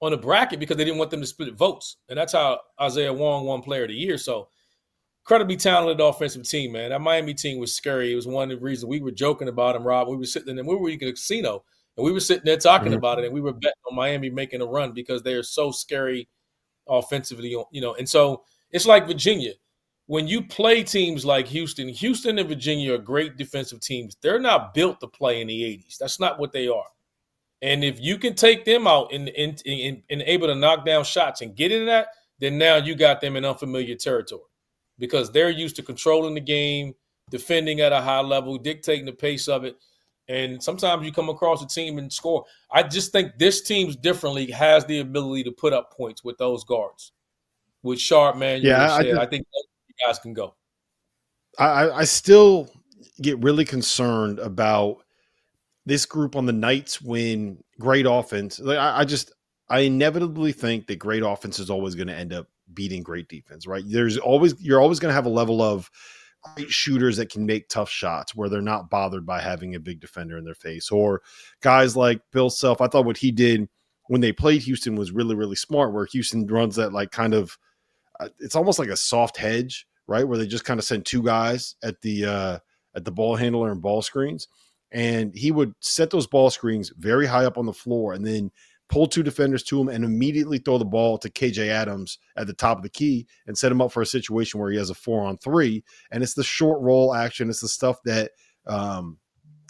[0.01, 3.13] on the bracket because they didn't want them to split votes, and that's how Isaiah
[3.13, 4.19] Wong won Player of the Year.
[4.19, 4.49] So
[5.25, 6.91] incredibly talented offensive team, man.
[6.91, 8.13] That Miami team was scary.
[8.13, 10.09] It was one of the reasons we were joking about him, Rob.
[10.09, 11.63] We were sitting there, we were in a casino,
[11.97, 12.97] and we were sitting there talking Mhm.
[12.97, 15.71] about it, and we were betting on Miami making a run because they are so
[15.71, 16.29] scary
[16.89, 17.95] offensively, you know.
[17.95, 19.53] And so it's like Virginia.
[20.07, 24.17] When you play teams like Houston, Houston and Virginia are great defensive teams.
[24.21, 25.97] They're not built to play in the 80s.
[25.99, 26.87] That's not what they are.
[27.63, 31.05] And if you can take them out and, and, and, and able to knock down
[31.05, 32.09] shots and get into that,
[32.41, 34.43] then now you got them in unfamiliar territory
[34.99, 36.93] because they're used to controlling the game,
[37.31, 39.77] defending at a high level, dictating the pace of it.
[40.29, 42.45] And sometimes you come across a team and score.
[42.71, 46.65] I just think this team's differently has the ability to put up points with those
[46.65, 47.13] guards.
[47.83, 50.55] With Sharp, man, you Yeah, I I, I think those guys can go.
[51.59, 52.71] I, I still
[53.21, 54.99] get really concerned about
[55.85, 58.59] this group on the nights when great offense.
[58.59, 59.33] Like I, I just
[59.69, 63.67] I inevitably think that great offense is always going to end up beating great defense.
[63.67, 63.85] Right?
[63.87, 65.91] There's always you're always going to have a level of
[66.55, 70.01] great shooters that can make tough shots where they're not bothered by having a big
[70.01, 71.23] defender in their face or
[71.61, 72.81] guys like Bill Self.
[72.81, 73.69] I thought what he did
[74.09, 75.93] when they played Houston was really really smart.
[75.93, 77.59] Where Houston runs that like kind of
[78.39, 80.27] it's almost like a soft hedge, right?
[80.27, 82.59] Where they just kind of send two guys at the uh,
[82.95, 84.49] at the ball handler and ball screens,
[84.91, 88.51] and he would set those ball screens very high up on the floor, and then
[88.89, 92.53] pull two defenders to him and immediately throw the ball to KJ Adams at the
[92.53, 94.95] top of the key and set him up for a situation where he has a
[94.95, 97.49] four on three, and it's the short roll action.
[97.49, 98.33] It's the stuff that
[98.67, 99.19] um,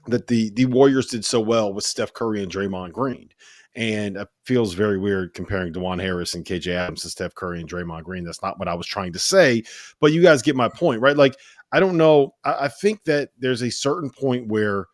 [0.06, 3.28] that the the Warriors did so well with Steph Curry and Draymond Green.
[3.74, 7.68] And it feels very weird comparing Dajuan Harris and KJ Adams to Steph Curry and
[7.68, 8.24] Draymond Green.
[8.24, 9.62] That's not what I was trying to say,
[9.98, 11.16] but you guys get my point, right?
[11.16, 11.36] Like,
[11.72, 12.34] I don't know.
[12.44, 14.86] I, I think that there's a certain point where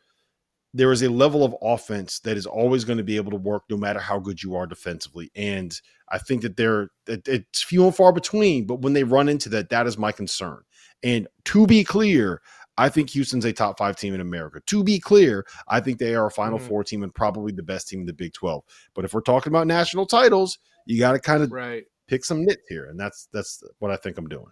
[0.75, 3.65] there is a level of offense that is always going to be able to work
[3.71, 5.31] no matter how good you are defensively.
[5.35, 5.79] And
[6.11, 9.71] I think that they're it's few and far between, but when they run into that,
[9.71, 10.63] that is my concern.
[11.03, 12.43] And to be clear,
[12.79, 14.61] I think Houston's a top five team in America.
[14.67, 16.69] To be clear, I think they are a Final Mhm.
[16.69, 18.65] Four team and probably the best team in the Big 12.
[18.95, 21.85] But if we're talking about national titles, you got to kind of Right.
[22.07, 24.47] pick some nits here, and that's that's what I think I'm doing.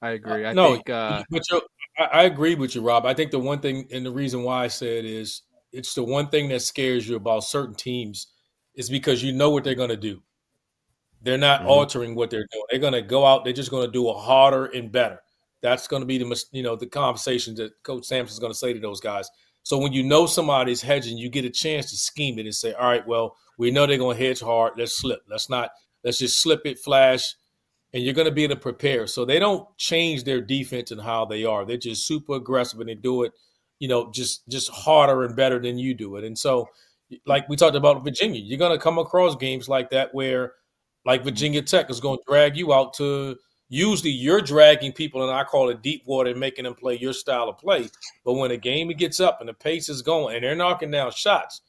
[0.00, 0.46] I agree.
[0.46, 1.60] I no, think uh, but you're,
[1.98, 3.04] I, I agree with you, Rob.
[3.04, 5.42] I think the one thing, and the reason why I said is,
[5.72, 8.28] it's the one thing that scares you about certain teams
[8.74, 10.22] is because you know what they're going to do.
[11.22, 11.66] They're not Mhm.
[11.66, 12.64] altering what they're doing.
[12.70, 13.44] They're going to go out.
[13.44, 15.20] They're just going to do it harder and better.
[15.62, 18.72] That's going to be the you know the conversations that Coach Sampson's going to say
[18.72, 19.28] to those guys.
[19.62, 22.72] So when you know somebody's hedging, you get a chance to scheme it and say,
[22.72, 24.72] "All right, well, we know they're going to hedge hard.
[24.78, 25.20] Let's slip.
[25.28, 25.70] Let's not.
[26.02, 27.34] Let's just slip it, flash,
[27.92, 29.06] and you're going to be able to prepare.
[29.06, 31.66] So they don't change their defense and how they are.
[31.66, 33.32] They're just super aggressive and they do it,
[33.78, 36.24] you know, just just harder and better than you do it.
[36.24, 36.68] And so,
[37.26, 40.54] like we talked about Virginia, you're going to come across games like that where,
[41.04, 43.36] like Virginia Tech is going to drag you out to.
[43.70, 47.12] Usually, you're dragging people, and I call it deep water, and making them play your
[47.12, 47.88] style of play.
[48.24, 51.12] But when a game gets up and the pace is going, and they're knocking down
[51.12, 51.62] shots,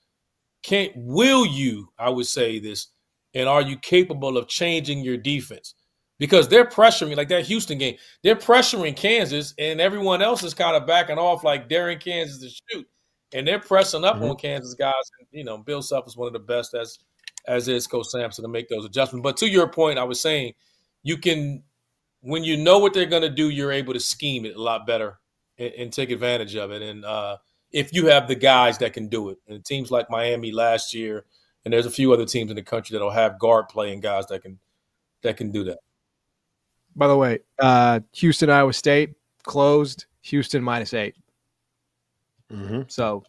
[0.64, 1.90] can't will you?
[1.98, 2.88] I would say this,
[3.34, 5.76] and are you capable of changing your defense?
[6.22, 7.98] because they're pressuring like that Houston game.
[8.22, 12.50] They're pressuring Kansas, and everyone else is kind of backing off, like daring Kansas to
[12.50, 12.88] shoot,
[13.34, 14.26] and they're pressing up mm-hmm.
[14.26, 14.94] on Kansas guys.
[15.18, 17.00] And, you know, Bill Self is one of the best as
[17.48, 19.24] as is Coach Sampson to make those adjustments.
[19.24, 20.54] But to your point, I was saying
[21.02, 21.64] you can
[22.22, 24.88] when you know what they're going to do, you're able to scheme it a lot
[24.88, 25.20] better
[25.58, 26.82] and, and take advantage of it.
[26.82, 27.38] And uh,
[27.72, 31.26] if you have the guys that can do it, and teams like Miami last year,
[31.66, 34.42] and there's a few other teams in the country that'll have guard playing guys that
[34.42, 34.60] can
[35.22, 35.78] that can do that.
[36.96, 40.06] By the way, uh, Houston, Iowa State closed.
[40.24, 41.16] Houston minus 8
[42.54, 42.82] mm-hmm.
[42.88, 43.24] So,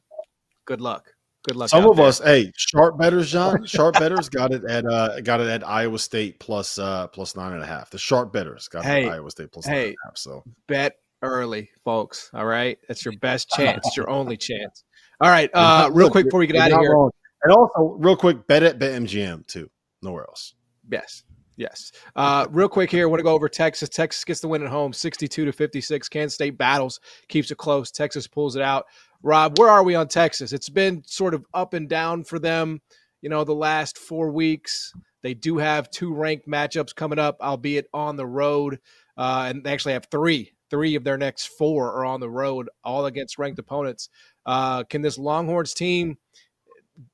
[0.66, 1.14] good luck.
[1.44, 1.70] Good luck.
[1.70, 2.06] Some of there.
[2.06, 3.66] us, hey, sharp betters, John.
[3.66, 7.52] Sharp betters got it at uh got it at Iowa State plus uh plus nine
[7.52, 7.90] and a half.
[7.90, 10.16] The sharp betters got hey, Iowa State plus hey, nine and a half.
[10.16, 12.30] So bet early, folks.
[12.32, 13.86] All right, that's your best chance.
[13.86, 14.84] It's your only chance.
[15.20, 17.10] All right, uh, real quick before we get out of here, wrong.
[17.42, 19.68] and also real quick, bet at BetMGM too.
[20.00, 20.54] Nowhere else.
[20.90, 21.24] Yes.
[21.56, 21.92] Yes.
[22.16, 23.88] Uh, real quick here, I want to go over Texas.
[23.88, 26.08] Texas gets the win at home, 62 to 56.
[26.08, 27.90] Kansas State battles, keeps it close.
[27.90, 28.86] Texas pulls it out.
[29.22, 30.52] Rob, where are we on Texas?
[30.52, 32.80] It's been sort of up and down for them,
[33.20, 34.92] you know, the last four weeks.
[35.22, 38.80] They do have two ranked matchups coming up, albeit on the road.
[39.16, 40.52] Uh, and they actually have three.
[40.70, 44.08] Three of their next four are on the road, all against ranked opponents.
[44.46, 46.16] Uh, can this Longhorns team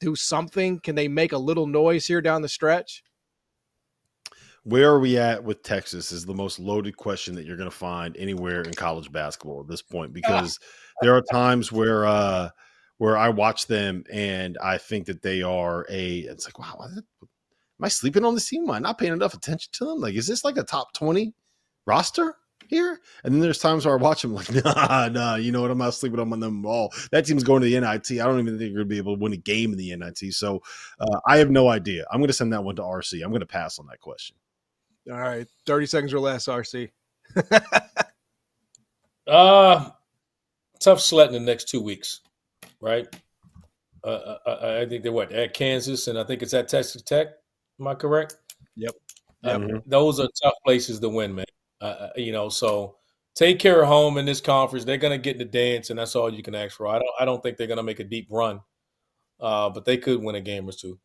[0.00, 0.78] do something?
[0.80, 3.02] Can they make a little noise here down the stretch?
[4.68, 7.74] where are we at with Texas is the most loaded question that you're going to
[7.74, 10.58] find anywhere in college basketball at this point because
[11.00, 12.50] there are times where uh
[12.98, 17.04] where I watch them and I think that they are a it's like wow am
[17.80, 20.00] I sleeping on this team am I not paying enough attention to them?
[20.00, 21.32] Like is this like a top 20
[21.86, 23.00] roster here?
[23.24, 25.70] And then there's times where I watch them like nah nah you know what?
[25.70, 26.92] I'm not sleeping on them at all.
[27.12, 29.16] That team's going to the NIT I don't even think you're going to be able
[29.16, 30.60] to win a game in the NIT so
[31.00, 32.04] uh, I have no idea.
[32.10, 34.36] I'm going to send that one to RC I'm going to pass on that question.
[35.10, 36.90] All right, thirty seconds or less, RC.
[39.26, 39.90] uh
[40.80, 42.20] tough sledding the next two weeks,
[42.80, 43.06] right?
[44.04, 47.02] Uh, uh, uh, I think they're what at Kansas, and I think it's at Texas
[47.02, 47.28] Tech.
[47.80, 48.36] Am I correct?
[48.76, 48.92] Yep.
[49.44, 49.76] Um, mm-hmm.
[49.86, 51.44] Those are tough places to win, man.
[51.80, 52.96] Uh, uh, you know, so
[53.34, 54.84] take care of home in this conference.
[54.84, 56.86] They're going to get in the dance, and that's all you can ask for.
[56.86, 57.10] I don't.
[57.20, 58.60] I don't think they're going to make a deep run,
[59.40, 60.98] uh, but they could win a game or two.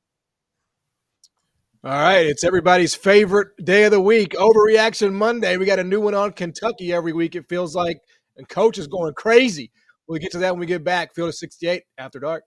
[1.86, 5.58] All right, it's everybody's favorite day of the week, Overreaction Monday.
[5.58, 8.00] We got a new one on Kentucky every week, it feels like,
[8.38, 9.72] and coach is going crazy.
[10.08, 11.16] We'll get to that when we get back.
[11.16, 12.44] Field of 68 after dark.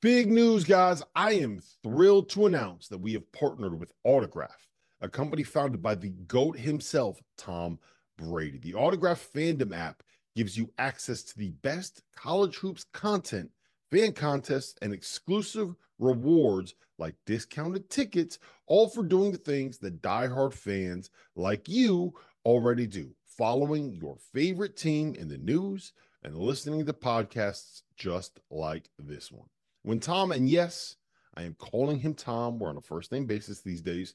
[0.00, 1.02] Big news, guys.
[1.16, 4.68] I am thrilled to announce that we have partnered with Autograph,
[5.00, 7.80] a company founded by the GOAT himself, Tom
[8.16, 8.58] Brady.
[8.58, 10.04] The Autograph fandom app
[10.36, 13.50] gives you access to the best college hoops content,
[13.90, 20.52] fan contests, and exclusive rewards like discounted tickets, all for doing the things that diehard
[20.52, 25.92] fans like you already do, following your favorite team in the news
[26.24, 29.46] and listening to podcasts just like this one.
[29.82, 30.96] When Tom, and yes,
[31.36, 34.14] I am calling him Tom, we're on a first name basis these days,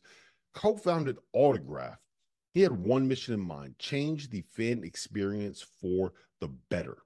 [0.54, 2.00] co founded Autograph,
[2.54, 6.98] he had one mission in mind change the fan experience for the better.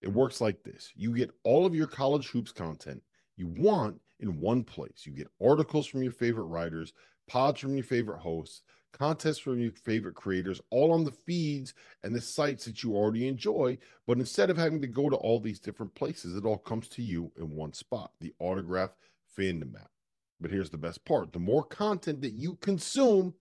[0.00, 3.00] It works like this you get all of your college hoops content
[3.36, 5.04] you want in one place.
[5.06, 6.92] You get articles from your favorite writers,
[7.28, 12.14] pods from your favorite hosts, contests from your favorite creators, all on the feeds and
[12.14, 13.78] the sites that you already enjoy.
[14.06, 17.02] But instead of having to go to all these different places, it all comes to
[17.02, 18.90] you in one spot the autograph
[19.38, 19.90] fandom app.
[20.40, 23.34] But here's the best part the more content that you consume,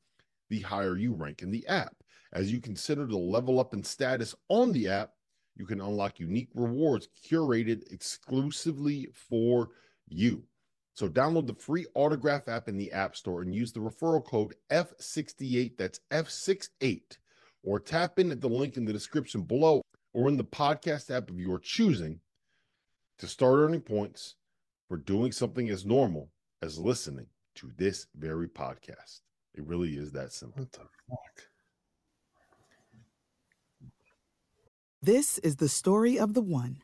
[0.50, 1.96] the higher you rank in the app.
[2.34, 5.12] As you consider the level up in status on the app,
[5.58, 9.70] you can unlock unique rewards curated exclusively for
[10.08, 10.44] you.
[10.94, 14.54] So download the free Autograph app in the App Store and use the referral code
[14.72, 17.18] F68, that's F68,
[17.64, 19.82] or tap in at the link in the description below
[20.14, 22.20] or in the podcast app of your choosing
[23.20, 24.36] to start earning points
[24.88, 26.30] for doing something as normal
[26.62, 29.22] as listening to this very podcast.
[29.56, 30.64] It really is that simple.
[30.64, 31.48] What the fuck?
[35.02, 36.84] This is the story of the one.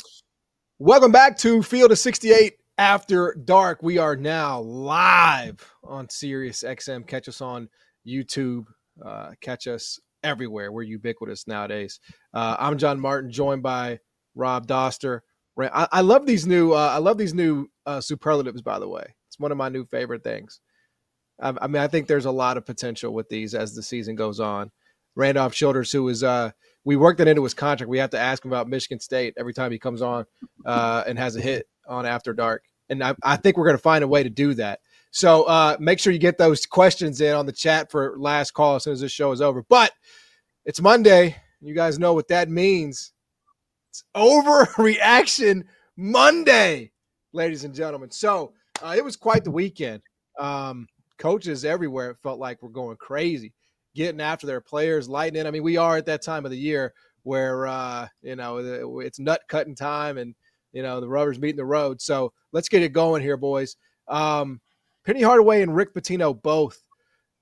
[0.83, 3.83] Welcome back to Field of 68 After Dark.
[3.83, 7.05] We are now live on Sirius XM.
[7.05, 7.69] Catch us on
[8.05, 8.65] YouTube.
[8.99, 10.71] Uh, catch us everywhere.
[10.71, 11.99] We're ubiquitous nowadays.
[12.33, 13.99] Uh, I'm John Martin, joined by
[14.33, 15.19] Rob Dauster.
[15.55, 16.73] I, I love these new.
[16.73, 18.63] Uh, I love these new uh, superlatives.
[18.63, 20.61] By the way, it's one of my new favorite things.
[21.39, 24.15] I, I, mean, I think there's a lot of potential with these as the season
[24.15, 24.71] goes on.
[25.15, 26.49] Randolph Childress, who is uh,
[26.83, 27.89] we worked it into his contract.
[27.89, 30.25] We have to ask him about Michigan State every time he comes on
[30.65, 32.63] uh, and has a hit on After Dark.
[32.89, 34.79] And I, I think we're going to find a way to do that.
[35.11, 38.75] So uh, make sure you get those questions in on the chat for last call
[38.75, 39.63] as soon as this show is over.
[39.67, 39.91] But
[40.65, 41.35] it's Monday.
[41.61, 43.13] You guys know what that means.
[43.89, 45.63] It's overreaction
[45.97, 46.91] Monday,
[47.33, 48.09] ladies and gentlemen.
[48.09, 50.01] So uh, it was quite the weekend.
[50.39, 50.87] Um,
[51.19, 53.53] coaches everywhere felt like we're going crazy
[53.95, 55.47] getting after their players, lighting in.
[55.47, 59.19] I mean, we are at that time of the year where uh, you know it's
[59.19, 60.35] nut cutting time and
[60.73, 62.01] you know the rubber's meeting the road.
[62.01, 63.77] So let's get it going here, boys.
[64.07, 64.59] Um,
[65.05, 66.83] Penny Hardaway and Rick Pitino both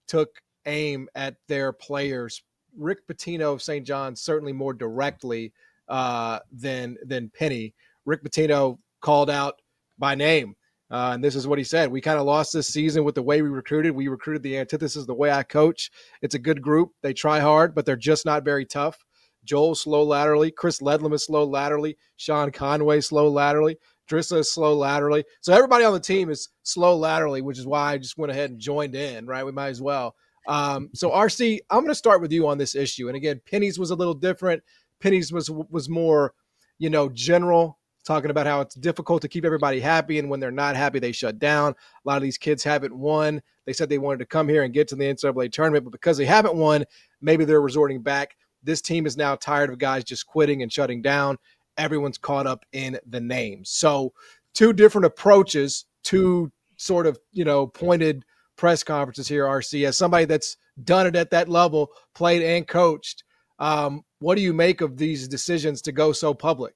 [0.07, 2.41] took aim at their players.
[2.77, 3.85] Rick Pitino of St.
[3.85, 5.53] John's certainly more directly
[5.87, 7.73] uh, than than Penny.
[8.05, 9.61] Rick Pitino called out
[9.97, 10.55] by name
[10.91, 11.91] uh, and this is what he said.
[11.91, 13.95] We kind of lost this season with the way we recruited.
[13.95, 15.91] We recruited the antithesis the way I coach.
[16.21, 16.91] It's a good group.
[17.01, 18.97] They try hard, but they're just not very tough.
[19.43, 20.51] Joel slow laterally.
[20.51, 21.97] Chris Ledlum is slow laterally.
[22.17, 23.77] Sean Conway slow laterally.
[24.09, 25.23] Drissa is slow laterally.
[25.41, 28.49] So everybody on the team is slow laterally, which is why I just went ahead
[28.49, 29.45] and joined in, right?
[29.45, 30.15] We might as well.
[30.47, 33.07] Um, so RC, I'm going to start with you on this issue.
[33.07, 34.63] And again, Penny's was a little different.
[34.99, 36.33] Penny's was was more,
[36.79, 40.19] you know, general talking about how it's difficult to keep everybody happy.
[40.19, 41.71] And when they're not happy, they shut down.
[41.73, 43.41] A lot of these kids haven't won.
[43.65, 46.17] They said they wanted to come here and get to the NCAA tournament, but because
[46.17, 46.85] they haven't won,
[47.21, 48.35] maybe they're resorting back.
[48.63, 51.37] This team is now tired of guys just quitting and shutting down.
[51.77, 53.69] Everyone's caught up in the names.
[53.69, 54.13] So,
[54.53, 58.25] two different approaches, two sort of, you know, pointed
[58.57, 59.87] press conferences here, RC.
[59.87, 63.23] As somebody that's done it at that level, played and coached,
[63.59, 66.73] um, what do you make of these decisions to go so public?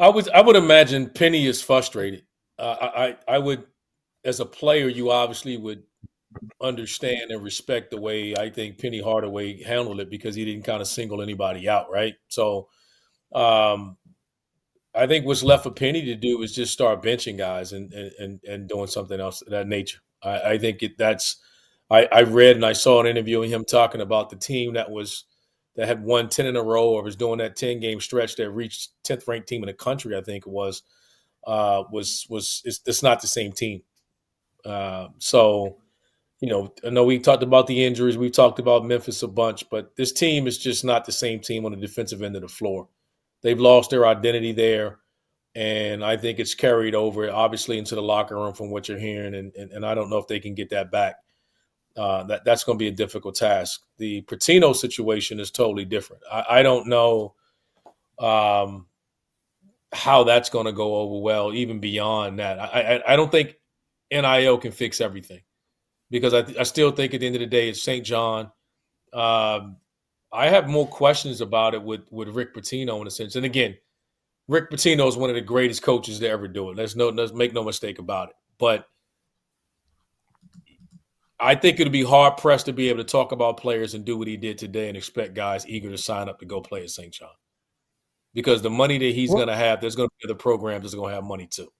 [0.00, 2.24] I would I would imagine Penny is frustrated.
[2.58, 3.64] Uh, I I would,
[4.24, 5.82] as a player, you obviously would
[6.62, 10.80] understand and respect the way I think Penny Hardaway handled it because he didn't kind
[10.80, 12.14] of single anybody out, right?
[12.28, 12.68] So,
[13.34, 13.98] um,
[14.94, 18.40] I think what's left for Penny to do is just start benching guys and and
[18.48, 20.00] and doing something else of that nature.
[20.22, 21.36] I, I think it, that's.
[21.92, 24.92] I, I read and I saw an interview of him talking about the team that
[24.92, 25.24] was
[25.76, 28.50] that had won 10 in a row or was doing that 10 game stretch that
[28.50, 30.82] reached 10th ranked team in the country, I think it was,
[31.46, 33.82] uh, was, was, it's, it's not the same team.
[34.64, 35.78] Uh, so,
[36.40, 39.68] you know, I know we talked about the injuries, We've talked about Memphis a bunch,
[39.70, 42.48] but this team is just not the same team on the defensive end of the
[42.48, 42.88] floor.
[43.42, 44.98] They've lost their identity there.
[45.54, 49.34] And I think it's carried over, obviously, into the locker room from what you're hearing.
[49.34, 51.16] And, and, and I don't know if they can get that back
[52.00, 53.82] uh, that that's going to be a difficult task.
[53.98, 56.22] The Pitino situation is totally different.
[56.32, 57.34] I, I don't know
[58.18, 58.86] um,
[59.92, 62.58] how that's going to go over well, even beyond that.
[62.58, 63.56] I, I, I, don't think
[64.10, 65.42] NIL can fix everything
[66.10, 68.04] because I, I still think at the end of the day it's St.
[68.04, 68.50] John.
[69.12, 69.76] Um,
[70.32, 73.36] I have more questions about it with with Rick Pitino in a sense.
[73.36, 73.76] And again,
[74.48, 76.76] Rick Pitino is one of the greatest coaches to ever do it.
[76.76, 78.36] There's no, let's make no mistake about it.
[78.58, 78.86] But
[81.40, 84.16] I think it'd be hard pressed to be able to talk about players and do
[84.18, 86.90] what he did today and expect guys eager to sign up to go play at
[86.90, 87.12] St.
[87.12, 87.30] John.
[88.34, 90.94] Because the money that he's going to have, there's going to be other programs that's
[90.94, 91.72] going to have money too.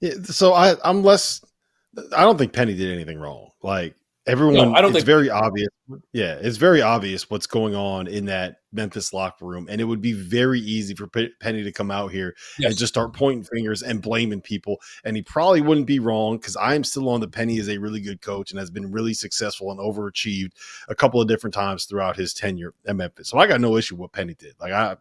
[0.00, 1.42] Yeah, so I, I'm less.
[2.14, 3.50] I don't think Penny did anything wrong.
[3.62, 3.94] Like
[4.26, 5.68] everyone, no, I don't it's think very obvious.
[6.12, 10.00] Yeah, it's very obvious what's going on in that Memphis locker room, and it would
[10.00, 12.70] be very easy for Penny to come out here yes.
[12.70, 14.80] and just start pointing fingers and blaming people.
[15.04, 18.00] And he probably wouldn't be wrong because I'm still on the Penny is a really
[18.00, 20.52] good coach and has been really successful and overachieved
[20.88, 23.28] a couple of different times throughout his tenure at Memphis.
[23.28, 24.54] So I got no issue with what Penny did.
[24.60, 24.96] Like I, uh,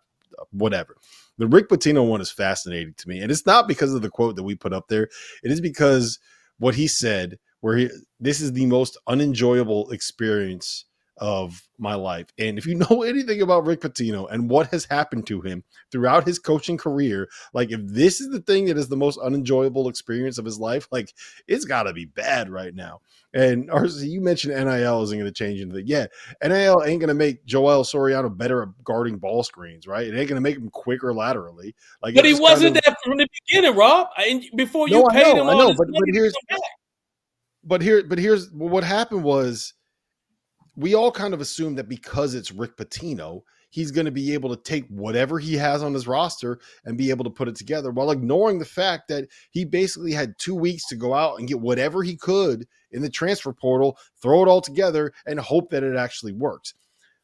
[0.52, 0.98] whatever.
[1.38, 4.36] The Rick Pitino one is fascinating to me, and it's not because of the quote
[4.36, 5.10] that we put up there.
[5.44, 6.20] It is because
[6.60, 7.90] what he said where he
[8.20, 10.86] this is the most unenjoyable experience
[11.18, 12.28] of my life.
[12.38, 16.26] And if you know anything about Rick Pitino and what has happened to him throughout
[16.26, 20.38] his coaching career, like if this is the thing that is the most unenjoyable experience
[20.38, 21.14] of his life, like
[21.48, 23.02] it's got to be bad right now.
[23.34, 25.88] And RC, you mentioned NIL isn't going to change anything.
[25.88, 26.08] Yeah,
[26.44, 30.08] NIL ain't going to make Joel Soriano better at guarding ball screens, right?
[30.08, 31.76] It ain't going to make him quicker laterally.
[32.02, 34.08] Like, but he wasn't of, that from the beginning, Rob.
[34.18, 36.34] I, before you no, paid know, him, I know, but, but here's
[37.66, 39.74] but here, but here's what happened was
[40.76, 44.56] we all kind of assumed that because it's Rick Pitino, he's going to be able
[44.56, 47.92] to take whatever he has on his roster and be able to put it together
[47.92, 51.60] while ignoring the fact that he basically had two weeks to go out and get
[51.60, 55.96] whatever he could in the transfer portal, throw it all together, and hope that it
[55.96, 56.74] actually works.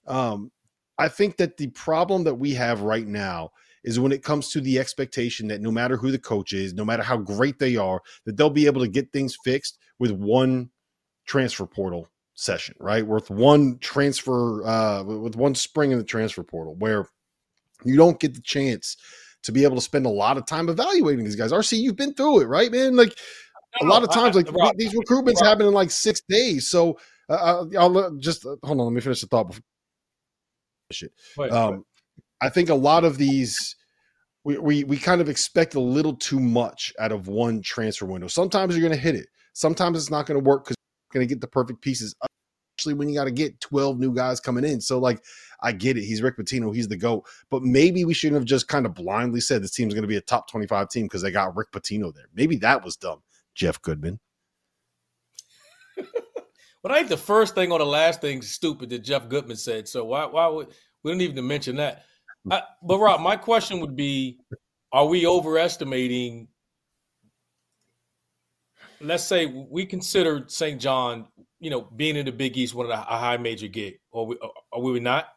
[0.08, 0.52] Um,
[0.98, 3.52] I think that the problem that we have right now
[3.84, 6.86] is when it comes to the expectation that no matter who the coach is, no
[6.86, 10.70] matter how great they are, that they'll be able to get things fixed with one
[11.26, 13.06] transfer portal session, right?
[13.06, 17.08] With one transfer, uh, with one spring in the transfer portal, where
[17.84, 18.98] you don't get the chance
[19.44, 21.52] to be able to spend a lot of time evaluating these guys.
[21.52, 22.96] RC, you've been through it, right, man?
[22.96, 23.18] Like
[23.82, 26.68] a lot of times, like I, these recruitments happen in like six days.
[26.68, 28.86] So uh, uh I'll just uh, hold on.
[28.86, 29.48] Let me finish the thought.
[29.48, 29.64] Before
[30.92, 31.12] shit.
[31.38, 31.80] Wait, um, wait.
[32.42, 33.76] I think a lot of these
[34.44, 38.28] we, we we kind of expect a little too much out of one transfer window.
[38.28, 39.28] Sometimes you're going to hit it.
[39.54, 40.76] Sometimes it's not going to work because
[41.14, 42.16] you're going to get the perfect pieces.
[42.78, 44.82] Especially when you got to get 12 new guys coming in.
[44.82, 45.24] So like,
[45.62, 46.04] I get it.
[46.04, 46.74] He's Rick Pitino.
[46.74, 47.28] He's the goat.
[47.52, 50.16] But maybe we shouldn't have just kind of blindly said this team's going to be
[50.16, 52.26] a top 25 team because they got Rick Pitino there.
[52.34, 53.22] Maybe that was dumb.
[53.54, 54.20] Jeff Goodman.
[56.82, 59.88] but I think the first thing or the last thing stupid that Jeff Goodman said.
[59.88, 60.70] So why why would
[61.04, 62.06] we don't even mention that?
[62.50, 64.40] I, but Rob, my question would be:
[64.92, 66.48] Are we overestimating?
[69.00, 70.80] Let's say we consider St.
[70.80, 71.28] John,
[71.60, 74.28] you know, being in the Big East, one of the a high major gig, or
[74.28, 74.38] we,
[74.72, 75.28] are we not?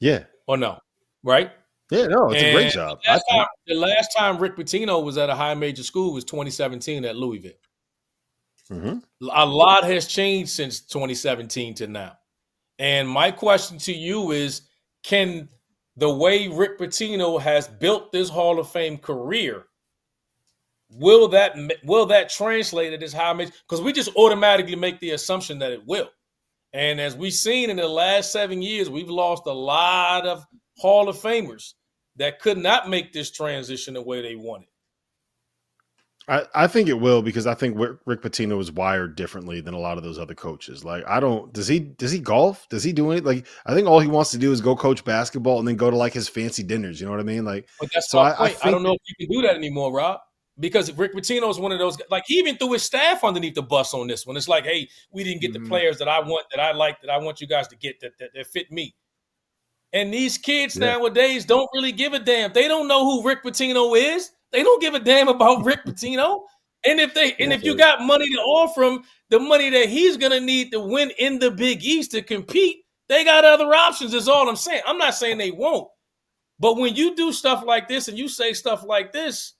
[0.00, 0.24] Yeah.
[0.46, 0.78] Or no?
[1.22, 1.50] Right?
[1.90, 2.98] Yeah, no, it's and a great job.
[3.02, 6.24] The last, time, the last, time, Rick Pitino was at a high major school was
[6.24, 7.52] 2017 at Louisville.
[8.70, 8.98] Mm-hmm.
[9.32, 12.18] A lot has changed since 2017 to now.
[12.78, 14.62] And my question to you is
[15.02, 15.48] can
[15.98, 19.64] the way Rick Pitino has built this Hall of Fame career,
[20.90, 23.52] will that will that translate at this high major?
[23.68, 26.08] Because we just automatically make the assumption that it will.
[26.72, 30.46] And as we've seen in the last seven years, we've lost a lot of
[30.76, 31.74] Hall of Famers
[32.16, 34.68] that could not make this transition the way they wanted.
[36.28, 39.78] I, I think it will because I think Rick Pitino is wired differently than a
[39.78, 40.84] lot of those other coaches.
[40.84, 42.68] Like I don't does he does he golf?
[42.68, 43.26] Does he do anything?
[43.26, 45.90] Like I think all he wants to do is go coach basketball and then go
[45.90, 47.00] to like his fancy dinners.
[47.00, 47.46] You know what I mean?
[47.46, 49.92] Like but that's so I, I, I, don't know if you can do that anymore,
[49.92, 50.20] Rob.
[50.60, 53.62] Because Rick Pitino is one of those like he even threw his staff underneath the
[53.62, 54.36] bus on this one.
[54.36, 55.62] It's like, hey, we didn't get mm-hmm.
[55.62, 58.00] the players that I want, that I like, that I want you guys to get
[58.00, 58.94] that that, that fit me.
[59.94, 60.86] And these kids yeah.
[60.86, 62.52] nowadays don't really give a damn.
[62.52, 64.30] They don't know who Rick Pitino is.
[64.52, 66.42] They don't give a damn about Rick Pitino.
[66.84, 70.16] And if they and if you got money to offer him, the money that he's
[70.16, 74.14] gonna need to win in the Big East to compete, they got other options.
[74.14, 74.82] Is all I'm saying.
[74.86, 75.88] I'm not saying they won't,
[76.58, 79.54] but when you do stuff like this and you say stuff like this,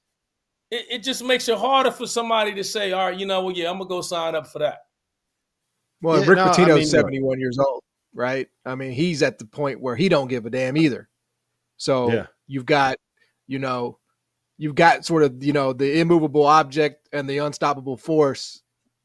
[0.70, 3.54] it, it just makes it harder for somebody to say, "All right, you know, well,
[3.54, 4.78] yeah, I'm gonna go sign up for that."
[6.00, 7.82] Well, yeah, Rick no, Pitino's I mean, 71 years old,
[8.14, 8.46] right?
[8.64, 11.08] I mean, he's at the point where he don't give a damn either.
[11.76, 12.26] So yeah.
[12.46, 12.98] you've got,
[13.46, 13.97] you know,
[14.58, 18.62] you've got sort of you know the immovable object and the unstoppable force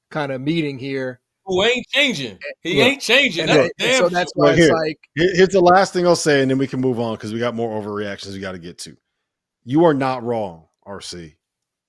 [0.10, 1.22] kind of meeting here.
[1.46, 2.40] Who ain't changing?
[2.62, 3.48] He ain't changing.
[3.48, 6.58] That's so that's why it's here, like here's the last thing I'll say, and then
[6.58, 8.98] we can move on because we got more overreactions we got to get to.
[9.66, 11.36] You are not wrong, RC.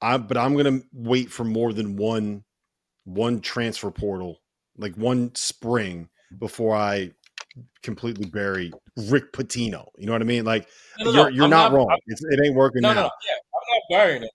[0.01, 2.45] I but I'm gonna wait for more than one
[3.05, 4.41] one transfer portal,
[4.77, 6.09] like one spring,
[6.39, 7.13] before I
[7.83, 8.73] completely bury
[9.09, 9.89] Rick Pitino.
[9.97, 10.45] You know what I mean?
[10.45, 11.97] Like no, no, you're you're not, not, wrong.
[12.07, 12.95] it ain't working no, now.
[12.95, 13.44] No, yeah, I'm not
[13.91, 14.31] burying it.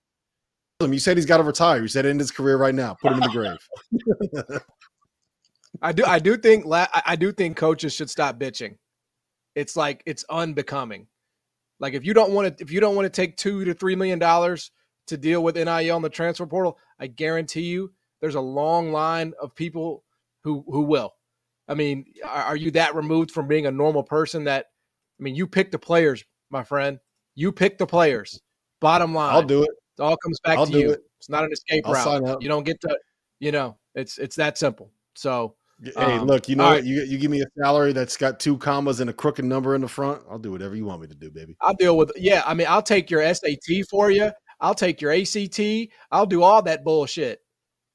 [0.81, 1.81] You said he's got to retire.
[1.81, 2.95] You said end his career right now.
[3.01, 3.57] Put him in the
[4.39, 4.61] grave.
[5.81, 6.05] I do.
[6.05, 6.65] I do think.
[6.71, 8.77] I do think coaches should stop bitching.
[9.55, 11.07] It's like it's unbecoming.
[11.79, 13.95] Like if you don't want to, if you don't want to take two to three
[13.95, 14.71] million dollars
[15.07, 17.91] to deal with NIL in the transfer portal, I guarantee you,
[18.21, 20.03] there's a long line of people
[20.43, 21.13] who who will.
[21.67, 24.67] I mean, are, are you that removed from being a normal person that?
[25.19, 26.99] I mean, you pick the players, my friend.
[27.35, 28.39] You pick the players.
[28.79, 29.33] Bottom line.
[29.33, 29.69] I'll do it.
[29.97, 30.91] It all comes back I'll to you.
[30.91, 31.01] It.
[31.19, 32.41] It's not an escape I'll route.
[32.41, 32.97] You don't get to,
[33.39, 34.91] you know, it's it's that simple.
[35.15, 36.73] So Hey, um, look, you know what?
[36.73, 36.83] Right.
[36.83, 39.81] You you give me a salary that's got two commas and a crooked number in
[39.81, 40.21] the front.
[40.29, 41.55] I'll do whatever you want me to do, baby.
[41.61, 42.43] I'll deal with yeah.
[42.45, 44.31] I mean, I'll take your SAT for you.
[44.59, 45.59] I'll take your ACT.
[46.11, 47.39] I'll do all that bullshit.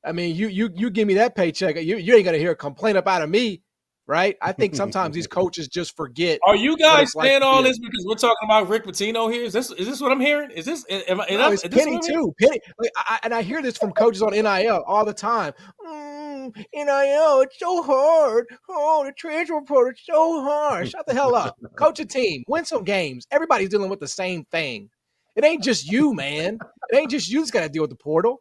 [0.03, 1.76] I mean, you you you give me that paycheck.
[1.76, 3.62] You you ain't gonna hear a complaint about of me.
[4.07, 4.37] Right?
[4.43, 6.41] I think sometimes these coaches just forget.
[6.47, 9.45] Are you guys it's like all this because we're talking about Rick Pitino here?
[9.45, 10.51] Is this is this what I'm hearing?
[10.51, 12.35] Is this am I, am No, I- it's is Penny what too.
[12.41, 15.53] Penny, like, I, I- and I hear this from coaches on NIL all the time.
[15.87, 18.47] Mm, NIL, it's so hard.
[18.69, 20.89] Oh, the transfer portal, it's so hard.
[20.89, 21.57] Shut the hell up.
[21.77, 23.27] Coach a team, win some games.
[23.31, 24.91] Everybody's dealing with the same thing.
[25.37, 26.59] It ain't just you, man.
[26.91, 28.41] It ain't just you that's got to deal with the portal,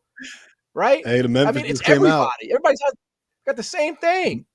[0.75, 1.05] right?
[1.05, 2.21] Hey, the I Memphis mean, it's just came everybody.
[2.21, 2.31] out.
[2.51, 2.93] Everybody's got,
[3.47, 4.45] got the same thing.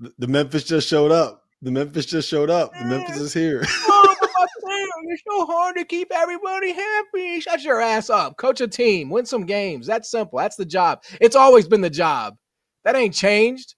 [0.00, 1.42] The- The Memphis just showed up.
[1.62, 2.70] The Memphis just showed up.
[2.78, 3.62] The Memphis is here.
[3.88, 7.40] Oh, but my man, it's so hard to keep everybody happy.
[7.40, 8.36] Shut your ass up.
[8.36, 9.08] Coach a team.
[9.08, 9.86] Win some games.
[9.86, 10.38] That's simple.
[10.38, 11.02] That's the job.
[11.20, 12.36] It's always been the job.
[12.84, 13.74] That ain't changed.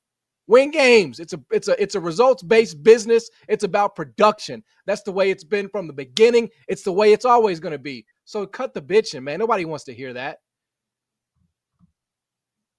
[0.49, 1.21] Win games.
[1.21, 3.31] It's a it's a it's a results based business.
[3.49, 4.64] It's about production.
[4.87, 6.49] That's the way it's been from the beginning.
[6.69, 8.05] It's the way it's always going to be.
[8.25, 9.39] So cut the bitching, man.
[9.39, 10.39] Nobody wants to hear that.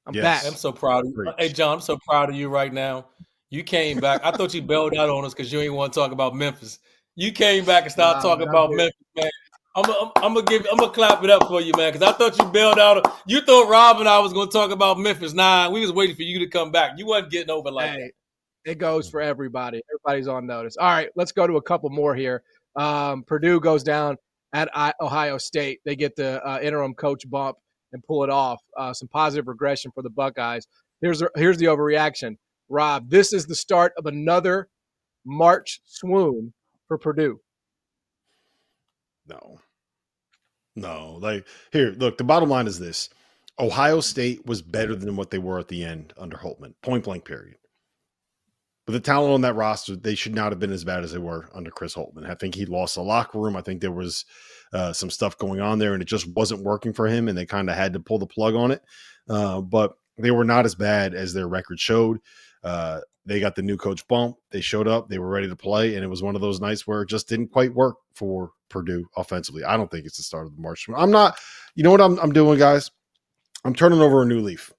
[0.05, 0.23] I'm Yes.
[0.43, 0.51] back.
[0.51, 1.33] I'm so proud of you.
[1.37, 3.07] Hey, John, I'm so proud of you right now.
[3.49, 4.21] You came back.
[4.23, 6.79] I thought you bailed out on us because you ain't want to talk about Memphis.
[7.15, 8.71] You came back and started Nah, talking about.
[8.71, 9.29] Memphis, man.
[9.75, 12.11] I'm gonna I'm, gonna give I'm gonna clap it up for you, man, because I
[12.17, 13.05] thought you bailed out.
[13.27, 15.33] You thought Rob and I was gonna talk about Memphis.
[15.33, 16.97] Nah, we was waiting for you to come back.
[16.97, 18.11] You wasn't getting over like Hey,
[18.65, 19.81] it goes for everybody.
[19.89, 20.75] Everybody's on notice.
[20.75, 22.43] All right, let's go to a couple more here.
[22.75, 24.17] Um, Purdue goes down
[24.53, 24.69] at
[24.99, 25.81] Ohio State.
[25.85, 27.57] They get the uh, interim coach bump
[27.93, 28.61] and pull it off.
[28.75, 30.67] Uh, some positive regression for the Buckeyes.
[31.01, 32.37] Here's here's the overreaction.
[32.69, 34.69] Rob, this is the start of another
[35.25, 36.53] March swoon
[36.87, 37.39] for Purdue.
[39.27, 39.59] No.
[40.75, 41.17] No.
[41.21, 43.09] Like here, look, the bottom line is this.
[43.59, 46.73] Ohio State was better than what they were at the end under Holtmann.
[46.81, 47.57] Point blank period.
[48.85, 51.19] But the talent on that roster, they should not have been as bad as they
[51.19, 52.27] were under Chris Holtmann.
[52.27, 53.55] I think he lost the locker room.
[53.55, 54.25] I think there was
[54.73, 57.45] uh, some stuff going on there, and it just wasn't working for him, and they
[57.45, 58.81] kind of had to pull the plug on it.
[59.29, 62.19] Uh, but they were not as bad as their record showed.
[62.63, 64.37] Uh, they got the new coach bump.
[64.51, 65.07] They showed up.
[65.07, 67.29] They were ready to play, and it was one of those nights where it just
[67.29, 69.63] didn't quite work for Purdue offensively.
[69.63, 70.87] I don't think it's the start of the March.
[70.95, 71.37] I'm not.
[71.75, 72.89] You know what I'm, I'm doing, guys?
[73.63, 74.73] I'm turning over a new leaf.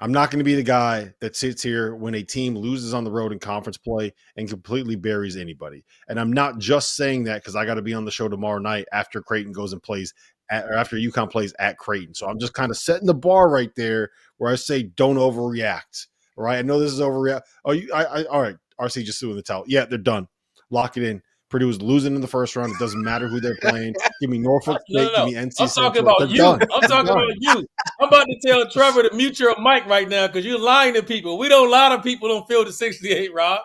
[0.00, 3.02] I'm not going to be the guy that sits here when a team loses on
[3.02, 5.84] the road in conference play and completely buries anybody.
[6.08, 8.60] And I'm not just saying that because I got to be on the show tomorrow
[8.60, 10.14] night after Creighton goes and plays
[10.50, 12.14] at, or after UConn plays at Creighton.
[12.14, 16.06] So I'm just kind of setting the bar right there where I say don't overreact.
[16.38, 16.58] All right.
[16.58, 17.42] I know this is overreact.
[17.64, 18.56] Oh, you, I, I, all right.
[18.80, 19.64] RC just threw in the towel.
[19.66, 20.28] Yeah, they're done.
[20.70, 21.20] Lock it in.
[21.50, 22.72] Purdue is losing in the first round.
[22.72, 23.94] It doesn't matter who they're playing.
[24.20, 25.12] Give me Norfolk No, State.
[25.16, 25.40] no, Give no.
[25.40, 25.86] me NC I'm Central.
[25.90, 26.36] talking about They're you.
[26.36, 26.60] done.
[26.72, 27.66] I'm talking about you.
[28.00, 31.02] I'm about to tell Trevor to mute your mic right now because you're lying to
[31.02, 31.38] people.
[31.38, 33.60] We don't lie to people on field of 68, Rob.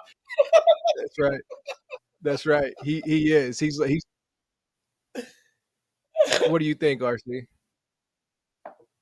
[0.97, 1.41] That's right.
[2.23, 2.73] That's right.
[2.83, 3.59] He he is.
[3.59, 4.03] He's he's.
[6.47, 7.45] What do you think, RC?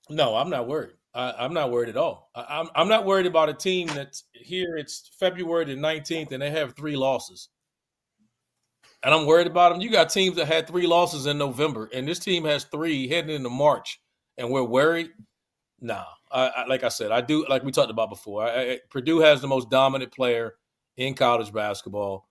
[0.10, 0.96] No, I'm not worried.
[1.14, 2.30] I, I'm not worried at all.
[2.36, 4.78] I, I'm I'm not worried about a team that's here.
[4.78, 7.50] It's February the 19th, and they have three losses.
[9.04, 9.82] And I'm worried about them.
[9.82, 13.36] You got teams that had three losses in November, and this team has three heading
[13.36, 14.00] into March,
[14.38, 15.10] and we're worried.
[15.80, 18.44] Nah, I, I, like I said, I do like we talked about before.
[18.44, 20.54] I, Purdue has the most dominant player
[20.98, 22.28] in college basketball.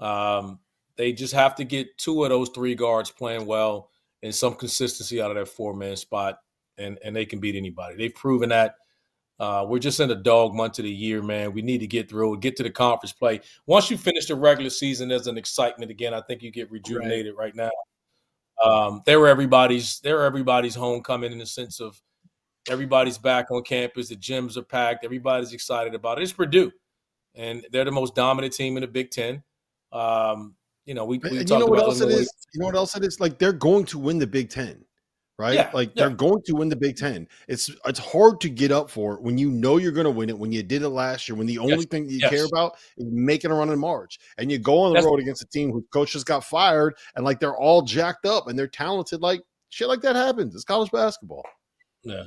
[0.00, 0.60] Um,
[0.96, 3.90] they just have to get two of those three guards playing well
[4.22, 6.38] and some consistency out of that four man spot,
[6.78, 7.96] and and they can beat anybody.
[7.96, 8.76] They've proven that.
[9.40, 11.52] Uh, we're just in a dog month of the year, man.
[11.52, 13.40] We need to get through, it, get to the conference play.
[13.66, 16.14] Once you finish the regular season, there's an excitement again.
[16.14, 17.70] I think you get rejuvenated right, now.
[18.64, 22.00] Um, they're everybody's they're everybody's homecoming in the sense of
[22.68, 24.08] everybody's back on campus.
[24.08, 25.04] The gyms are packed.
[25.04, 26.22] Everybody's excited about it.
[26.22, 26.72] It's Purdue,
[27.34, 29.42] and they're the most dominant team in the Big Ten.
[29.92, 30.54] Um,
[30.86, 32.30] you know, we, we And you know what else it is?
[32.52, 33.20] You know what else it is?
[33.20, 34.84] Like they're going to win the Big Ten,
[35.38, 35.54] right?
[35.54, 36.06] Yeah, like yeah.
[36.06, 37.26] they're going to win the Big Ten.
[37.48, 40.28] It's it's hard to get up for it when you know you're going to win
[40.28, 40.38] it.
[40.38, 42.30] When you did it last year, when the only Yes, thing that you yes.
[42.30, 45.20] care about is making a run in March, and you go on the That's- road
[45.20, 48.58] against a team whose coach just got fired, and like they're all jacked up and
[48.58, 49.20] they're talented.
[49.20, 50.54] Like shit, like that happens.
[50.54, 51.44] It's college basketball.
[52.02, 52.24] Yeah.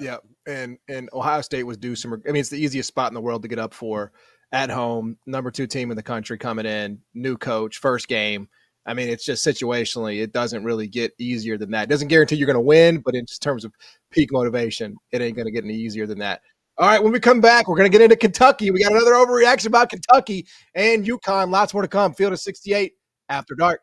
[0.00, 0.16] Yeah,
[0.48, 2.12] and and Ohio State was due some.
[2.12, 4.10] I mean, it's the easiest spot in the world to get up for
[4.50, 5.16] at home.
[5.26, 8.48] Number two team in the country coming in, new coach, first game.
[8.86, 11.84] I mean, it's just situationally, it doesn't really get easier than that.
[11.84, 13.72] It doesn't guarantee you're going to win, but in just terms of
[14.10, 16.40] peak motivation, it ain't going to get any easier than that.
[16.78, 18.70] All right, when we come back, we're going to get into Kentucky.
[18.70, 21.50] We got another overreaction about Kentucky and UConn.
[21.50, 22.12] Lots more to come.
[22.12, 22.92] Field of 68
[23.28, 23.80] after dark.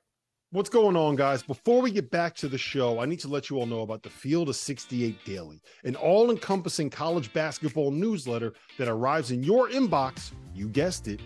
[0.51, 1.41] What's going on, guys?
[1.41, 4.03] Before we get back to the show, I need to let you all know about
[4.03, 9.69] the Field of 68 Daily, an all encompassing college basketball newsletter that arrives in your
[9.69, 11.19] inbox, you guessed it,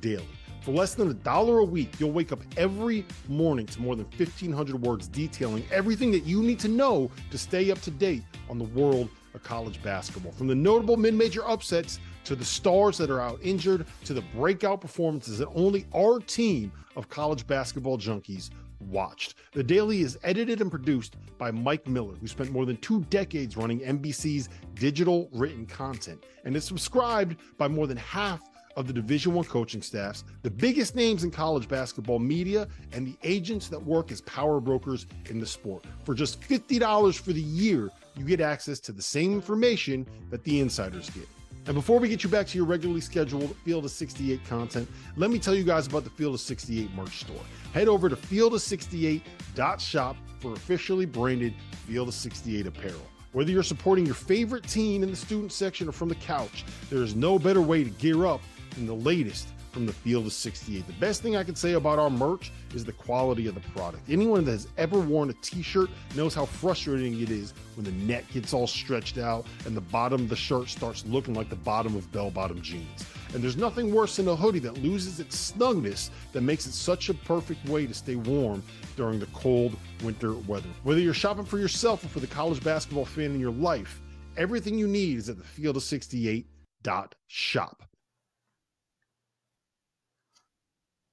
[0.00, 0.24] daily.
[0.60, 4.04] For less than a dollar a week, you'll wake up every morning to more than
[4.16, 8.58] 1,500 words detailing everything that you need to know to stay up to date on
[8.58, 10.32] the world of college basketball.
[10.32, 14.20] From the notable mid major upsets to the stars that are out injured to the
[14.34, 18.50] breakout performances that only our team of college basketball junkies
[18.80, 19.36] watched.
[19.52, 23.56] The Daily is edited and produced by Mike Miller, who spent more than two decades
[23.56, 28.42] running NBC's digital written content and is subscribed by more than half
[28.76, 33.16] of the division one coaching staffs the biggest names in college basketball media and the
[33.22, 37.90] agents that work as power brokers in the sport for just $50 for the year
[38.16, 41.26] you get access to the same information that the insiders get
[41.66, 45.30] and before we get you back to your regularly scheduled Field of 68 content, let
[45.30, 47.40] me tell you guys about the Field of 68 merch store.
[47.72, 51.54] Head over to field68.shop for officially branded
[51.86, 53.00] Field of 68 apparel.
[53.32, 57.02] Whether you're supporting your favorite team in the student section or from the couch, there
[57.02, 58.40] is no better way to gear up
[58.70, 60.86] than the latest from the field of 68.
[60.86, 64.02] The best thing I can say about our merch is the quality of the product.
[64.08, 67.92] Anyone that has ever worn a t shirt knows how frustrating it is when the
[67.92, 71.56] neck gets all stretched out and the bottom of the shirt starts looking like the
[71.56, 73.06] bottom of bell bottom jeans.
[73.32, 77.08] And there's nothing worse than a hoodie that loses its snugness that makes it such
[77.08, 78.62] a perfect way to stay warm
[78.96, 80.68] during the cold winter weather.
[80.82, 84.00] Whether you're shopping for yourself or for the college basketball fan in your life,
[84.36, 87.89] everything you need is at the field of 68.shop.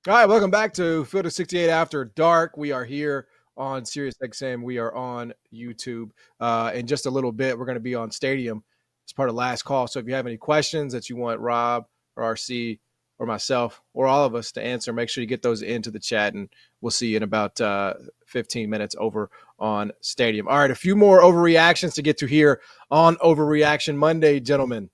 [0.07, 2.55] All right, welcome back to Field of 68 After Dark.
[2.55, 3.27] We are here
[3.57, 4.63] on Sirius XM.
[4.63, 6.11] We are on YouTube.
[6.39, 8.63] Uh, in just a little bit, we're going to be on Stadium
[9.05, 9.85] as part of Last Call.
[9.85, 12.79] So if you have any questions that you want Rob or RC
[13.19, 15.99] or myself or all of us to answer, make sure you get those into the
[15.99, 16.47] chat, and
[16.79, 17.95] we'll see you in about uh,
[18.27, 19.29] 15 minutes over
[19.59, 20.47] on Stadium.
[20.47, 24.89] All right, a few more overreactions to get to here on Overreaction Monday, gentlemen.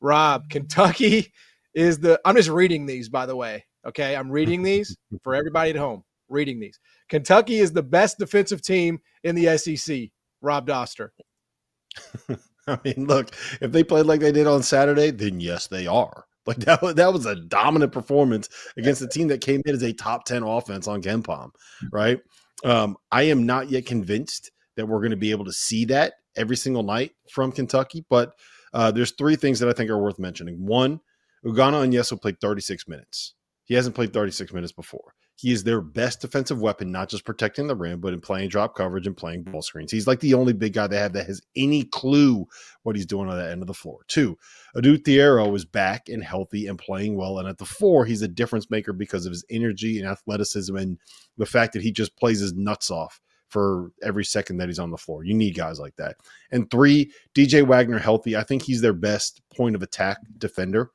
[0.00, 1.32] Rob, Kentucky
[1.74, 2.20] is the.
[2.24, 3.66] I'm just reading these, by the way.
[3.86, 6.02] Okay, I'm reading these for everybody at home.
[6.28, 6.80] Reading these.
[7.08, 10.08] Kentucky is the best defensive team in the SEC.
[10.42, 11.10] Rob Dauster.
[12.66, 13.30] I mean, look,
[13.60, 16.24] if they played like they did on Saturday, then yes, they are.
[16.46, 19.92] Like that, that was a dominant performance against a team that came in as a
[19.92, 21.50] top 10 offense on KenPom,
[21.92, 22.18] right?
[22.64, 26.14] Um, I am not yet convinced that we're going to be able to see that
[26.36, 28.32] every single night from Kentucky, but
[28.74, 30.66] uh, there's three things that I think are worth mentioning.
[30.66, 31.00] One,
[31.44, 33.34] Ugonna Onyenso played 36 minutes.
[33.66, 35.12] He hasn't played 36 minutes before.
[35.34, 38.74] He is their best defensive weapon, not just protecting the rim, but in playing drop
[38.74, 39.92] coverage and playing ball screens.
[39.92, 42.46] He's like the only big guy they have that has any clue
[42.84, 43.98] what he's doing on that end of the floor.
[44.08, 44.38] Two,
[44.76, 47.38] Adou Thiero is back and healthy and playing well.
[47.38, 50.98] And at the four, he's a difference maker because of his energy and athleticism and
[51.36, 54.90] the fact that he just plays his nuts off for every second that he's on
[54.90, 55.24] the floor.
[55.24, 56.16] You need guys like that.
[56.50, 58.36] And three, DJ Wagner healthy.
[58.36, 60.90] I think he's their best point of attack defender.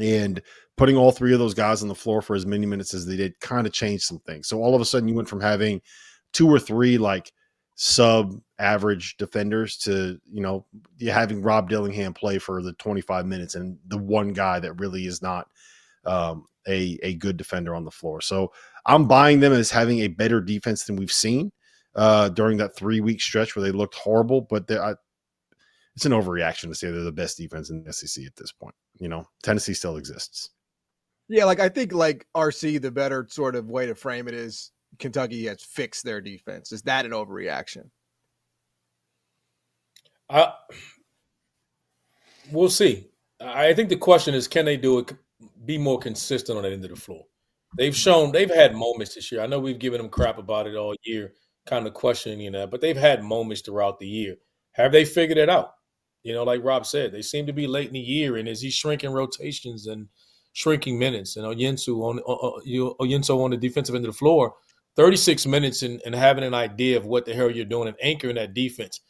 [0.00, 0.42] And
[0.76, 3.16] putting all three of those guys on the floor for as many minutes as they
[3.16, 4.48] did kind of changed some things.
[4.48, 5.80] So all of a sudden, you went from having
[6.32, 7.32] two or three like
[7.76, 10.64] sub average defenders to you know
[11.08, 15.22] having Rob Dillingham play for the 25 minutes and the one guy that really is
[15.22, 15.48] not
[16.04, 18.20] um, a a good defender on the floor.
[18.20, 18.52] So
[18.86, 21.52] I'm buying them as having a better defense than we've seen
[21.94, 24.94] uh, during that three week stretch where they looked horrible, but I,
[25.94, 28.74] it's an overreaction to say they're the best defense in the SEC at this point.
[28.98, 30.50] You know, Tennessee still exists.
[31.28, 34.72] Yeah, like I think like RC, the better sort of way to frame it is
[34.98, 36.72] Kentucky has fixed their defense.
[36.72, 37.90] Is that an overreaction?
[40.28, 40.52] Uh,
[42.50, 43.08] we'll see.
[43.40, 45.12] I think the question is, can they do it?
[45.64, 47.24] Be more consistent on that end of the floor.
[47.76, 49.40] They've shown they've had moments this year.
[49.40, 51.32] I know we've given them crap about it all year,
[51.66, 54.36] kind of questioning that, but they've had moments throughout the year.
[54.72, 55.74] Have they figured it out?
[56.24, 58.60] You know, like Rob said, they seem to be late in the year, and is
[58.60, 60.08] he shrinking rotations and
[60.54, 61.36] shrinking minutes.
[61.36, 64.54] And Onyenso on uh, Onyenso on the defensive end of the floor,
[64.96, 68.36] 36 minutes and, and having an idea of what the hell you're doing and anchoring
[68.36, 69.00] that defense.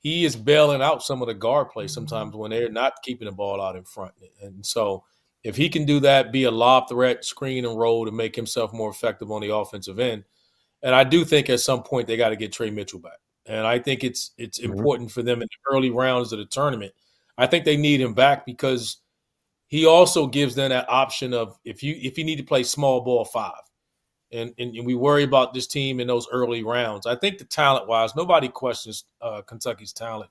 [0.00, 3.32] He is bailing out some of the guard play sometimes when they're not keeping the
[3.32, 4.12] ball out in front.
[4.40, 5.04] And so
[5.42, 8.72] if he can do that, be a lob threat, screen and roll to make himself
[8.72, 10.24] more effective on the offensive end.
[10.82, 13.18] And I do think at some point they got to get Tre Mitchell back.
[13.48, 14.72] And I think it's it's mm-hmm.
[14.72, 16.92] important for them in the early rounds of the tournament.
[17.38, 18.98] I think they need him back because–
[19.68, 23.00] he also gives them that option of if you if you need to play small
[23.00, 23.62] ball five,
[24.32, 27.06] and and, and we worry about this team in those early rounds.
[27.06, 30.30] I think the talent wise, nobody questions uh, Kentucky's talent.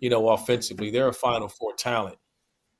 [0.00, 2.18] You know, offensively, they're a Final Four talent.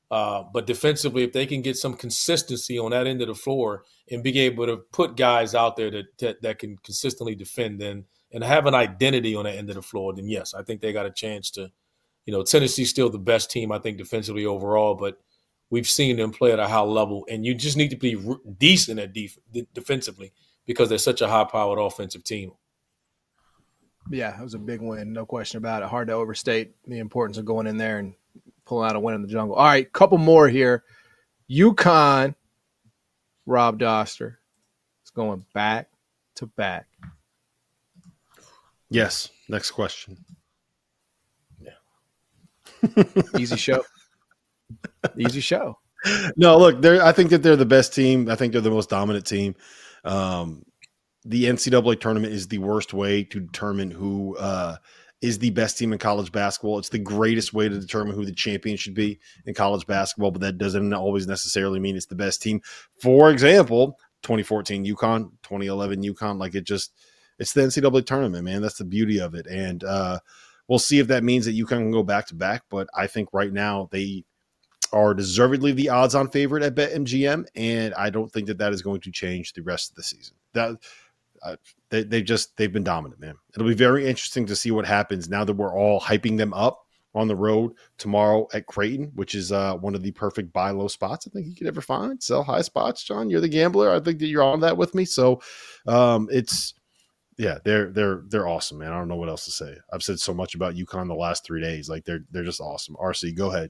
[0.09, 3.83] Uh, but defensively, if they can get some consistency on that end of the floor
[4.09, 8.05] and be able to put guys out there that, that, that can consistently defend, then
[8.31, 10.93] and have an identity on that end of the floor, then yes, I think they
[10.93, 11.71] got a chance to.
[12.25, 15.17] You know, Tennessee's still the best team I think defensively overall, but
[15.69, 18.35] we've seen them play at a high level, and you just need to be re-
[18.57, 19.37] decent at def-
[19.73, 20.33] defensively
[20.65, 22.51] because they're such a high-powered offensive team.
[24.09, 25.89] Yeah, it was a big win, no question about it.
[25.89, 28.13] Hard to overstate the importance of going in there and
[28.65, 29.55] pulling out a win in the jungle.
[29.55, 30.83] All right, couple more here.
[31.49, 32.35] UConn,
[33.45, 34.35] Rob Dauster.
[35.05, 35.89] is going back
[36.35, 36.87] to back.
[38.89, 39.29] Yes.
[39.49, 40.17] Next question.
[41.59, 43.03] Yeah.
[43.37, 43.83] Easy show.
[45.17, 45.77] Easy show.
[46.35, 48.29] No, look, they're I think that they're the best team.
[48.29, 49.55] I think they're the most dominant team.
[50.03, 50.63] Um,
[51.25, 54.77] the NCAA tournament is the worst way to determine who uh,
[55.21, 56.79] is the best team in college basketball.
[56.79, 60.41] It's the greatest way to determine who the champion should be in college basketball, but
[60.41, 62.61] that doesn't always necessarily mean it's the best team.
[63.01, 66.93] For example, 2014 UConn, 2011 UConn, like it just
[67.39, 68.61] it's the NCAA tournament, man.
[68.61, 69.47] That's the beauty of it.
[69.47, 70.19] And uh,
[70.67, 72.63] we'll see if that means that UConn can go back to back.
[72.69, 74.25] But I think right now they
[74.93, 77.45] are deservedly the odds on favorite at BetMGM.
[77.55, 80.35] And I don't think that that is going to change the rest of the season.
[80.53, 80.77] That
[81.43, 81.55] uh,
[81.89, 83.35] they, they just they've been dominant, man.
[83.53, 86.83] It'll be very interesting to see what happens now that we're all hyping them up
[87.15, 90.87] on the road tomorrow at Creighton, which is uh, one of the perfect buy low
[90.87, 92.21] spots I think you could ever find.
[92.21, 93.29] Sell high spots, John.
[93.29, 93.91] You're the gambler.
[93.91, 95.05] I think that you're on that with me.
[95.05, 95.41] So
[95.87, 96.73] um, it's
[97.37, 98.91] yeah, they're they're they're awesome, man.
[98.91, 99.77] I don't know what else to say.
[99.93, 101.87] I've said so much about UConn the last three days.
[101.87, 102.95] Like they're they're just awesome.
[102.95, 103.69] RC, go ahead.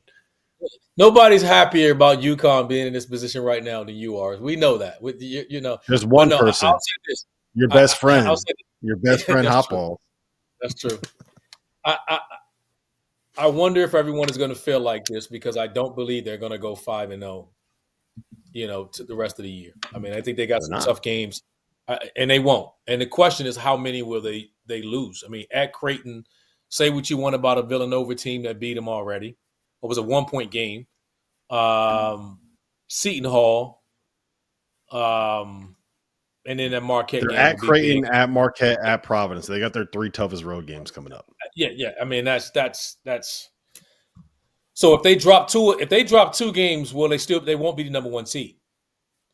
[0.96, 4.38] Nobody's happier about UConn being in this position right now than you are.
[4.38, 5.02] We know that.
[5.02, 6.74] With you, you know, there's one no, person.
[7.56, 8.28] Your best I, friend.
[8.28, 8.36] I,
[8.82, 9.98] your best friend Hopball.
[10.62, 11.00] That's true.
[11.86, 12.20] I, I
[13.38, 16.38] I wonder if everyone is going to feel like this because I don't believe they're
[16.38, 17.50] going to go five and zero.
[18.54, 19.74] You know, to the rest of the year.
[19.94, 21.44] I mean, I think they got some tough games
[22.16, 22.70] and they won't.
[22.88, 25.24] And the question is, how many will they they lose?
[25.26, 26.26] I mean, at Creighton,
[26.70, 29.38] say what you want about a Villanova team that beat them already.
[29.84, 30.88] It was a one point game.
[31.50, 32.40] Um,
[32.88, 33.84] Seton Hall,
[34.92, 35.76] um,
[36.46, 37.24] and then at Marquette.
[37.28, 39.48] They're at Creighton, at Marquette, at Providence.
[39.48, 41.32] They got their three toughest road games coming up.
[41.56, 41.92] Yeah, yeah.
[42.02, 43.50] I mean, that's that's that's.
[44.74, 47.40] So if they drop two, if they drop two games, will they still?
[47.40, 48.57] They won't be the number one seed.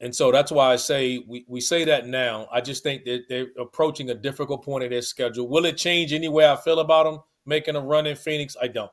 [0.04, 2.50] And so that's why I say we, we say that now.
[2.52, 5.48] I just think that they're approaching a difficult point in their schedule.
[5.48, 8.58] Will it change any way I feel about them making a run in Phoenix?
[8.62, 8.92] I don't.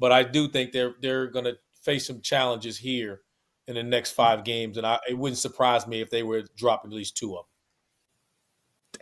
[0.00, 3.20] But I do think they're they're going to face some challenges here
[3.68, 6.90] in the next five games, and I, it wouldn't surprise me if they were dropping
[6.90, 7.44] at least two of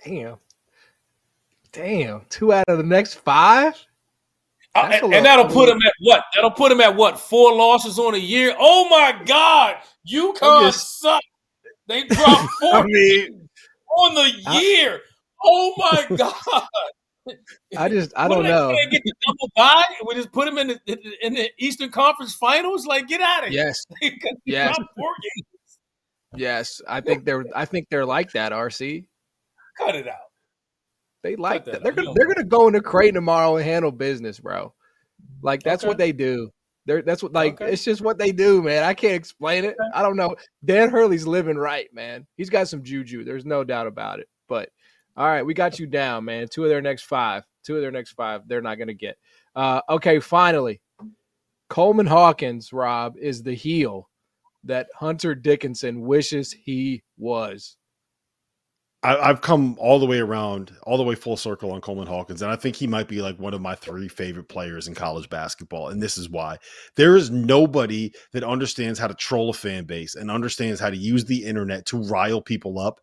[0.05, 0.12] them.
[0.12, 0.36] Damn,
[1.72, 3.82] damn, two out of the next five.
[4.74, 6.22] Uh, and, and, that'll put them at what?
[6.34, 7.18] That'll put them at what?
[7.18, 8.55] Four losses on a year.
[8.59, 9.76] Oh my God,
[10.07, 11.22] UConn just, suck.
[11.91, 13.49] They dropped four I mean,
[13.99, 14.95] on the year.
[14.95, 15.01] I,
[15.45, 16.66] oh my God.
[17.76, 18.74] I just I don't know.
[18.91, 19.84] Get the double bye.
[20.07, 22.86] We just put them in the in the Eastern Conference Finals.
[22.86, 23.66] Like, get out of here.
[23.66, 24.16] Yes.
[24.47, 24.76] yes.
[26.36, 28.53] Yes, I think they're I think they're like that.
[28.53, 29.05] RC,
[29.76, 30.14] cut it out.
[31.24, 31.72] They like that.
[31.72, 31.82] that.
[31.82, 34.72] They're gonna they're gonna go into Creighton tomorrow and handle business, bro.
[35.43, 35.88] Like that's okay.
[35.88, 36.51] what they do.
[36.91, 37.72] They're that's what like okay.
[37.72, 38.82] it's just what they do, man.
[38.82, 39.76] I can't explain it.
[39.95, 40.34] I don't know.
[40.64, 42.26] Dan Hurley's living right, man.
[42.36, 43.22] He's got some juju.
[43.22, 44.28] There's no doubt about it.
[44.49, 44.70] But
[45.16, 46.49] all right, we got you down, man.
[46.49, 47.45] Two of their next five.
[47.62, 48.43] Two of their next five.
[48.49, 49.18] They're not gonna get.
[49.55, 50.80] Uh, okay, finally,
[51.68, 54.11] Coleman Hawkins, Rob, is the heel
[54.64, 57.76] that Hunter Dickinson wishes he was.
[59.03, 62.42] I, have come all the way around, all the way full circle on Coleman Hawkins,
[62.42, 65.30] and I think he might be like one of my three favorite players in college
[65.30, 65.88] basketball.
[65.88, 66.59] And this is why
[66.96, 70.96] there is nobody that understands how to troll a fan base and understands how to
[70.96, 73.01] use the internet to rile people up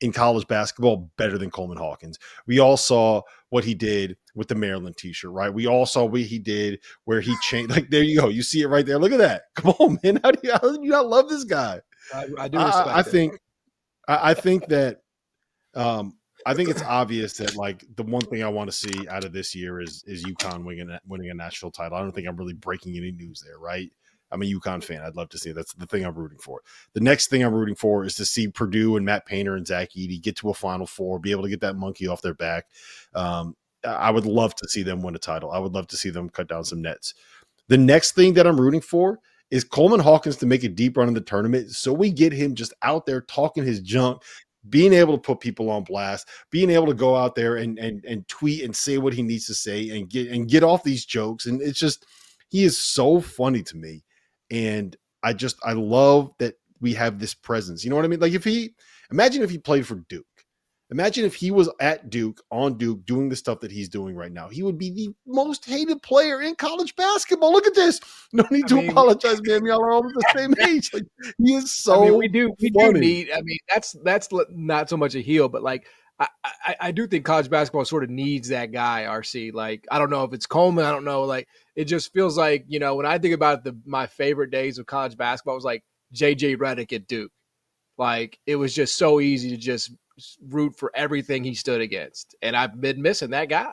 [0.00, 2.18] in college basketball better than Coleman Hawkins.
[2.46, 3.20] We all saw
[3.50, 5.52] what he did with the Maryland t-shirt, right?
[5.52, 7.70] We all saw what he did where he changed.
[7.74, 8.98] Like there you go, you see it right there.
[8.98, 9.42] Look at that.
[9.56, 10.20] Come on, man.
[10.24, 11.80] How do you, how do you not love this guy?
[12.14, 12.58] I, I do.
[12.58, 13.38] I, I think.
[14.06, 15.00] I, I think that
[15.74, 16.16] um,
[16.46, 19.32] I think it's obvious that like the one thing I want to see out of
[19.32, 21.96] this year is is UConn winning winning a national title.
[21.96, 23.90] I don't think I'm really breaking any news there, right?
[24.30, 25.02] I'm a UConn fan.
[25.02, 25.54] I'd love to see it.
[25.54, 26.60] that's the thing I'm rooting for.
[26.94, 29.90] The next thing I'm rooting for is to see Purdue and Matt Painter and Zach
[29.96, 32.66] Edey get to a Final Four, be able to get that monkey off their back.
[33.14, 33.54] Um,
[33.84, 35.52] I would love to see them win a title.
[35.52, 37.14] I would love to see them cut down some nets.
[37.68, 39.20] The next thing that I'm rooting for
[39.50, 42.54] is Coleman Hawkins to make a deep run in the tournament so we get him
[42.54, 44.22] just out there talking his junk,
[44.68, 48.04] being able to put people on blast, being able to go out there and and
[48.04, 51.04] and tweet and say what he needs to say and get and get off these
[51.04, 51.46] jokes.
[51.46, 52.06] And it's just
[52.48, 54.04] he is so funny to me.
[54.50, 57.84] And I just I love that we have this presence.
[57.84, 58.20] You know what I mean?
[58.20, 58.74] Like if he
[59.10, 60.26] imagine if he played for Duke
[60.94, 64.30] Imagine if he was at Duke on Duke doing the stuff that he's doing right
[64.30, 64.48] now.
[64.48, 67.50] He would be the most hated player in college basketball.
[67.50, 68.00] Look at this.
[68.32, 69.64] No need I to mean, apologize, man.
[69.66, 70.94] Y'all are all the same age.
[70.94, 71.02] Like
[71.38, 72.04] he is so.
[72.04, 72.92] I mean, we do we funny.
[72.92, 73.30] do need.
[73.32, 75.84] I mean, that's that's not so much a heel, but like
[76.20, 79.52] I, I, I do think college basketball sort of needs that guy, RC.
[79.52, 80.84] Like, I don't know if it's Coleman.
[80.84, 81.24] I don't know.
[81.24, 84.78] Like, it just feels like, you know, when I think about the my favorite days
[84.78, 85.82] of college basketball, it was like
[86.14, 87.32] JJ Redick at Duke.
[87.96, 89.92] Like, it was just so easy to just
[90.48, 92.34] root for everything he stood against.
[92.42, 93.72] And I've been missing that guy.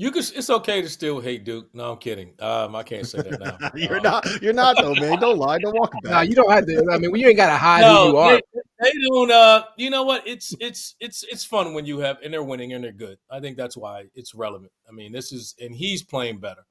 [0.00, 0.20] You can.
[0.20, 1.74] It's okay to still hate Duke.
[1.74, 2.32] No, I'm kidding.
[2.38, 3.70] Um, I can't say that now.
[3.74, 4.42] you're Um, not.
[4.42, 5.18] You're not though, man.
[5.18, 5.58] Don't lie.
[5.58, 6.12] Don't walk it back.
[6.12, 6.86] No, you don't have to.
[6.92, 8.32] I mean, you ain't got to hide no, who you are.
[8.34, 9.30] They, they don't.
[9.32, 10.24] Uh, you know what?
[10.24, 13.18] It's it's it's it's fun when you have and they're winning and they're good.
[13.28, 14.70] I think that's why it's relevant.
[14.88, 16.64] I mean, this is and he's playing better.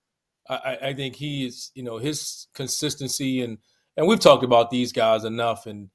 [0.48, 1.72] I, I, I think he is.
[1.76, 3.58] You know, his consistency and
[3.98, 5.90] and we've talked about these guys enough and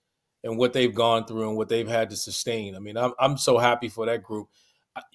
[0.44, 2.74] and what they've gone through and what they've had to sustain.
[2.74, 4.48] I mean, I'm I'm so happy for that group.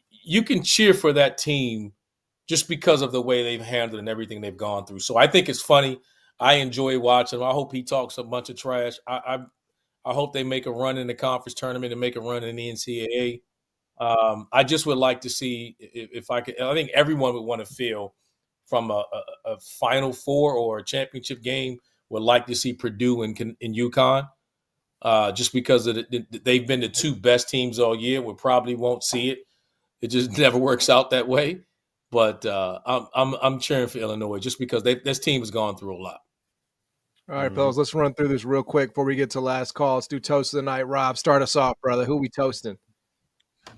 [0.09, 1.93] You can cheer for that team
[2.47, 4.99] just because of the way they've handled and everything they've gone through.
[4.99, 5.99] So I think it's funny.
[6.39, 7.41] I enjoy watching.
[7.41, 8.93] I hope he talks a bunch of trash.
[9.05, 9.39] I, I
[10.05, 12.55] I hope they make a run in the conference tournament and make a run in
[12.55, 13.41] the NCAA.
[13.99, 16.59] Um, I just would like to see if, if I could.
[16.61, 18.13] I think everyone would want to feel
[18.65, 21.79] from a, a, a Final Four or a championship game
[22.09, 24.29] would like to see Purdue and in UConn,
[25.01, 28.21] uh, just because of the, they've been the two best teams all year.
[28.21, 29.39] We probably won't see it.
[30.01, 31.61] It just never works out that way.
[32.09, 35.75] But uh, I'm I'm I'm cheering for Illinois just because they, this team has gone
[35.75, 36.19] through a lot.
[37.29, 39.95] All right, fellas, let's run through this real quick before we get to last call.
[39.95, 40.87] Let's do toast of the night.
[40.87, 42.05] Rob, start us off, brother.
[42.05, 42.77] Who we toasting?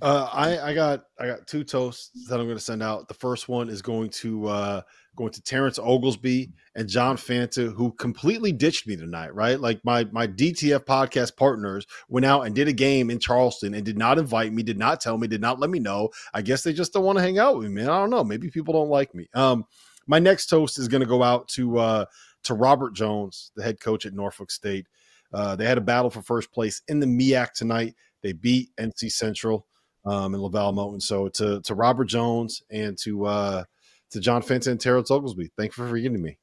[0.02, 3.08] Uh, I I got I got two toasts that I'm going to send out.
[3.08, 4.82] The first one is going to uh,
[5.20, 9.36] going to Terrence Oglesby and John Fanta, who completely ditched me tonight.
[9.36, 13.74] Right, like my my DTF podcast partners went out and did a game in Charleston
[13.74, 16.10] and did not invite me, did not tell me, did not let me know.
[16.34, 17.90] I guess they just don't want to hang out with me, man.
[17.90, 18.24] I don't know.
[18.24, 19.28] Maybe people don't like me.
[19.34, 19.66] Um,
[20.08, 22.06] my next toast is going to go out to uh,
[22.44, 24.88] to Robert Jones, the head coach at Norfolk State.
[25.34, 27.94] Uh, they had a battle for first place in the MEAC tonight.
[28.24, 29.68] They beat NC Central
[30.06, 31.02] um, and LeVelle Moton.
[31.02, 33.64] So to to Robert Jones and to uh,
[34.12, 36.38] to John Fanta and Terrence Oglesby, thank you for forgetting me.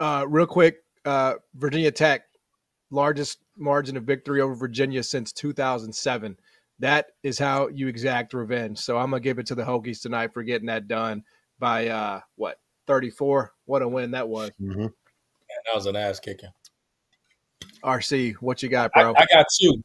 [0.00, 2.22] Uh, real quick, uh, Virginia Tech,
[2.90, 6.36] largest margin of victory over Virginia since 2007.
[6.80, 8.78] That is how you exact revenge.
[8.78, 11.22] So I'm gonna give it to the Hokies tonight for getting that done
[11.58, 13.52] by uh, what 34.
[13.66, 14.50] What a win that was.
[14.60, 14.80] Mm-hmm.
[14.80, 14.90] Man,
[15.66, 16.50] that was an ass kicking.
[17.84, 19.14] RC, what you got, I, bro?
[19.16, 19.82] I got two.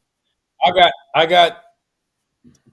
[0.64, 1.62] I got I got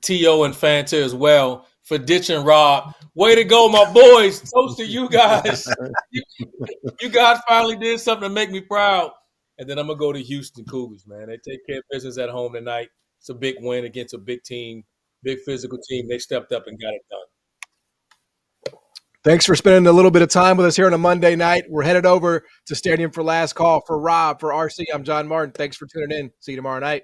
[0.02, 2.94] To and Fanta as well for ditching Rob.
[3.16, 4.42] Way to go, my boys!
[4.52, 5.68] Toast to you guys.
[6.12, 6.22] you,
[7.02, 9.12] you guys finally did something to make me proud.
[9.58, 11.28] And then I'm gonna go to Houston Cougars, man.
[11.28, 12.90] They take care of business at home tonight.
[13.20, 14.84] It's a big win against a big team,
[15.24, 16.08] big physical team.
[16.08, 17.20] They stepped up and got it done.
[19.24, 21.64] Thanks for spending a little bit of time with us here on a Monday night.
[21.70, 24.86] We're headed over to Stadium for last call for Rob for RC.
[24.94, 25.54] I'm John Martin.
[25.54, 26.32] Thanks for tuning in.
[26.40, 27.04] See you tomorrow night.